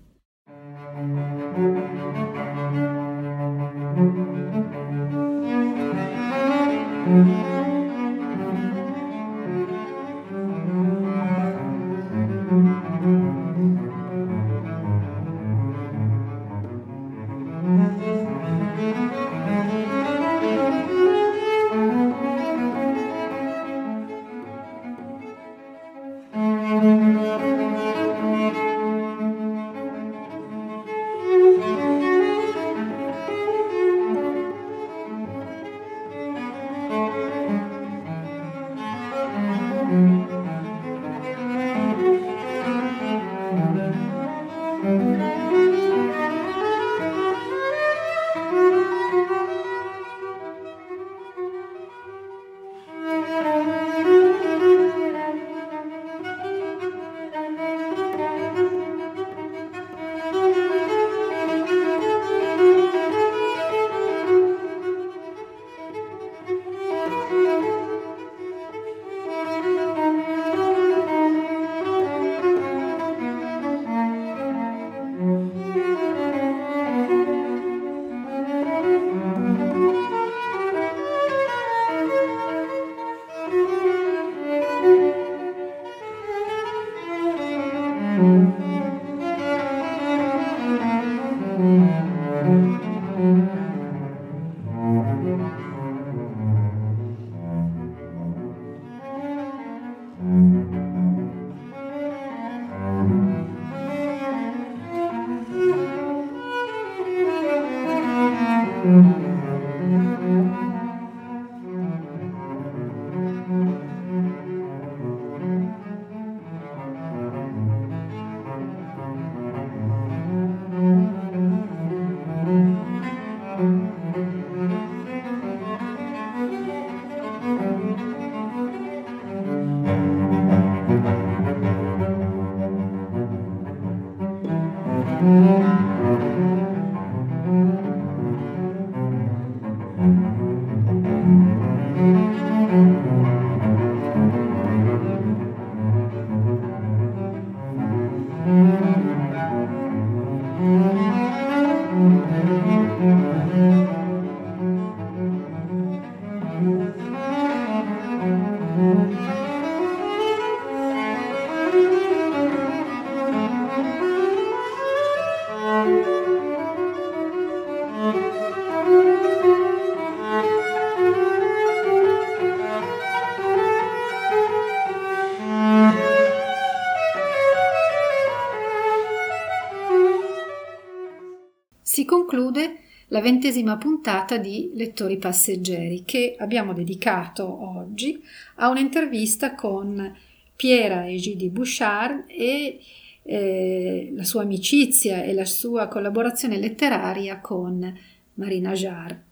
La 183.21 183.27
ventesima 183.27 183.77
puntata 183.77 184.37
di 184.37 184.71
Lettori 184.73 185.17
Passeggeri 185.17 186.01
che 186.03 186.35
abbiamo 186.39 186.73
dedicato 186.73 187.77
oggi 187.77 188.19
a 188.55 188.69
un'intervista 188.69 189.53
con 189.53 190.17
Piera 190.55 191.07
Egidi 191.07 191.49
Bouchard 191.49 192.23
e 192.25 192.79
eh, 193.21 194.11
la 194.15 194.23
sua 194.23 194.41
amicizia 194.41 195.21
e 195.21 195.33
la 195.33 195.45
sua 195.45 195.87
collaborazione 195.87 196.57
letteraria 196.57 197.39
con 197.39 197.95
Marina 198.33 198.71
Jarre. 198.71 199.23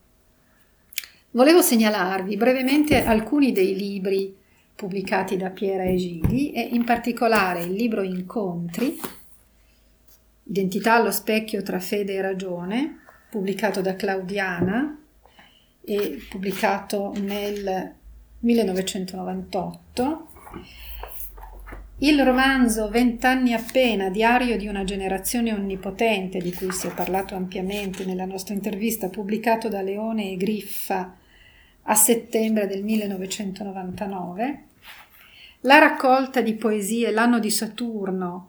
Volevo 1.31 1.63
segnalarvi 1.63 2.37
brevemente 2.37 3.03
alcuni 3.03 3.51
dei 3.51 3.75
libri 3.75 4.35
pubblicati 4.75 5.35
da 5.35 5.49
Piera 5.49 5.85
Egidi 5.85 6.51
e 6.51 6.61
in 6.61 6.83
particolare 6.83 7.63
il 7.63 7.71
libro 7.71 8.03
Incontri, 8.03 8.99
Identità 10.43 10.95
allo 10.95 11.11
specchio 11.11 11.61
tra 11.61 11.79
fede 11.79 12.13
e 12.13 12.21
ragione, 12.21 13.01
pubblicato 13.29 13.81
da 13.81 13.95
Claudiana 13.95 14.99
e 15.81 16.25
pubblicato 16.29 17.13
nel 17.17 17.93
1998. 18.39 20.27
Il 22.01 22.23
romanzo 22.23 22.89
Vent'anni 22.89 23.53
appena, 23.53 24.09
diario 24.09 24.55
di 24.55 24.67
una 24.67 24.85
generazione 24.85 25.51
onnipotente, 25.51 26.39
di 26.39 26.53
cui 26.53 26.71
si 26.71 26.87
è 26.87 26.93
parlato 26.93 27.35
ampiamente 27.35 28.05
nella 28.05 28.25
nostra 28.25 28.53
intervista, 28.53 29.09
pubblicato 29.09 29.67
da 29.67 29.81
Leone 29.81 30.31
e 30.31 30.37
Griffa 30.37 31.13
a 31.83 31.95
settembre 31.95 32.67
del 32.67 32.83
1999. 32.83 34.63
la 35.61 35.77
raccolta 35.77 36.39
di 36.39 36.53
poesie 36.53 37.11
L'anno 37.11 37.39
di 37.39 37.49
Saturno, 37.49 38.48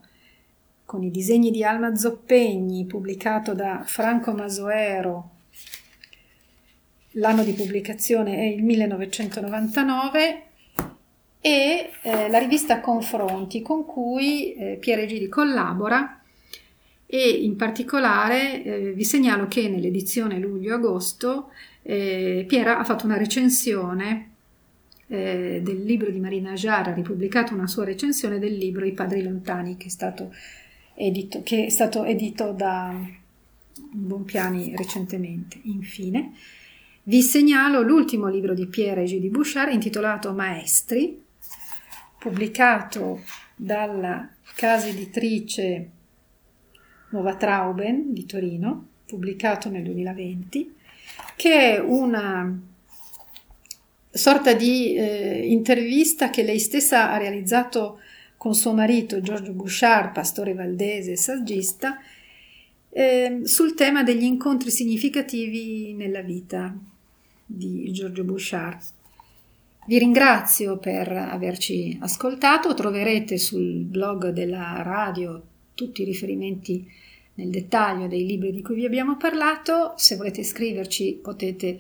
con 0.91 1.05
i 1.05 1.13
disegni 1.13 1.53
di 1.53 1.63
Alma 1.63 1.95
Zoppegni, 1.95 2.85
pubblicato 2.85 3.55
da 3.55 3.85
Franco 3.87 4.33
Masoero. 4.33 5.31
L'anno 7.11 7.45
di 7.45 7.53
pubblicazione 7.53 8.39
è 8.39 8.43
il 8.43 8.65
1999 8.65 10.43
e 11.41 11.91
eh, 12.03 12.29
la 12.29 12.39
rivista 12.39 12.81
Confronti 12.81 13.63
con 13.63 13.85
cui 13.87 14.53
eh, 14.55 14.79
Piero 14.81 15.07
Gidi 15.07 15.29
collabora 15.29 16.21
e 17.07 17.29
in 17.29 17.55
particolare 17.55 18.65
eh, 18.65 18.91
vi 18.91 19.05
segnalo 19.05 19.47
che 19.47 19.69
nell'edizione 19.69 20.41
luglio-agosto 20.41 21.53
eh, 21.83 22.45
Piera 22.49 22.81
ha 22.81 22.85
fatto 22.85 23.07
una 23.07 23.17
recensione 23.17 24.31
eh, 25.07 25.61
del 25.63 25.85
libro 25.85 26.11
di 26.11 26.19
Marina 26.19 26.55
Jar, 26.55 26.89
ha 26.89 26.93
ripubblicato 26.95 27.55
una 27.55 27.69
sua 27.69 27.85
recensione 27.85 28.41
del 28.41 28.57
libro 28.57 28.85
I 28.85 28.93
Padri 28.93 29.23
Lontani 29.23 29.77
che 29.77 29.87
è 29.87 29.91
stato 29.91 30.33
edito, 31.01 31.43
che 31.43 31.67
è 31.67 31.69
stato 31.71 32.05
edito 32.05 32.53
da 32.53 32.95
Bonpiani 33.93 34.77
recentemente. 34.77 35.59
Infine, 35.65 36.35
vi 37.05 37.23
segnalo 37.23 37.81
l'ultimo 37.81 38.29
libro 38.29 38.55
di 38.55 38.67
Pierre 38.67 39.05
G. 39.05 39.19
di 39.19 39.31
Bouchard 39.31 39.73
intitolato 39.73 40.33
Maestri, 40.33 41.21
pubblicato 42.19 43.23
dalla 43.57 44.29
casa 44.55 44.89
editrice 44.89 45.91
Nuova 47.11 47.35
Trauben 47.35 48.13
di 48.13 48.27
Torino, 48.27 48.87
pubblicato 49.07 49.71
nel 49.71 49.83
2020, 49.83 50.77
che 51.35 51.75
è 51.75 51.81
una 51.81 52.61
sorta 54.11 54.53
di 54.53 54.95
eh, 54.95 55.47
intervista 55.47 56.31
che 56.31 56.43
lei 56.43 56.59
stessa 56.59 57.11
ha 57.11 57.17
realizzato 57.17 58.01
con 58.41 58.55
suo 58.55 58.73
marito 58.73 59.21
Giorgio 59.21 59.53
Bouchard, 59.53 60.15
pastore 60.15 60.55
valdese 60.55 61.13
e 61.13 61.17
saggista, 61.19 61.99
eh, 62.89 63.43
sul 63.45 63.75
tema 63.75 64.03
degli 64.03 64.23
incontri 64.23 64.71
significativi 64.71 65.93
nella 65.93 66.23
vita 66.23 66.75
di 67.45 67.93
Giorgio 67.93 68.25
Bouchard. 68.25 68.81
Vi 69.85 69.99
ringrazio 69.99 70.79
per 70.79 71.13
averci 71.13 71.99
ascoltato, 72.01 72.73
troverete 72.73 73.37
sul 73.37 73.83
blog 73.83 74.31
della 74.31 74.81
radio 74.81 75.43
tutti 75.75 76.01
i 76.01 76.07
riferimenti 76.07 76.91
nel 77.35 77.51
dettaglio 77.51 78.07
dei 78.07 78.25
libri 78.25 78.53
di 78.53 78.63
cui 78.63 78.77
vi 78.77 78.87
abbiamo 78.87 79.19
parlato, 79.19 79.93
se 79.97 80.17
volete 80.17 80.41
iscriverci 80.41 81.21
potete 81.23 81.79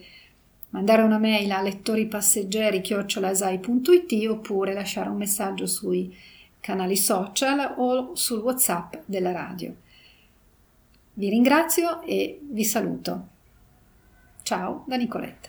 mandare 0.69 1.01
una 1.01 1.17
mail 1.17 1.51
a 1.53 1.63
lettoripasseggeri.it 1.63 4.29
oppure 4.29 4.75
lasciare 4.75 5.09
un 5.09 5.17
messaggio 5.17 5.67
sui 5.67 6.29
canali 6.61 6.97
social 6.97 7.75
o 7.77 8.15
sul 8.15 8.41
whatsapp 8.41 8.95
della 9.05 9.33
radio. 9.33 9.75
Vi 11.15 11.29
ringrazio 11.29 12.03
e 12.03 12.41
vi 12.43 12.65
saluto. 12.65 13.29
Ciao 14.43 14.85
da 14.87 14.97
Nicoletta. 14.97 15.49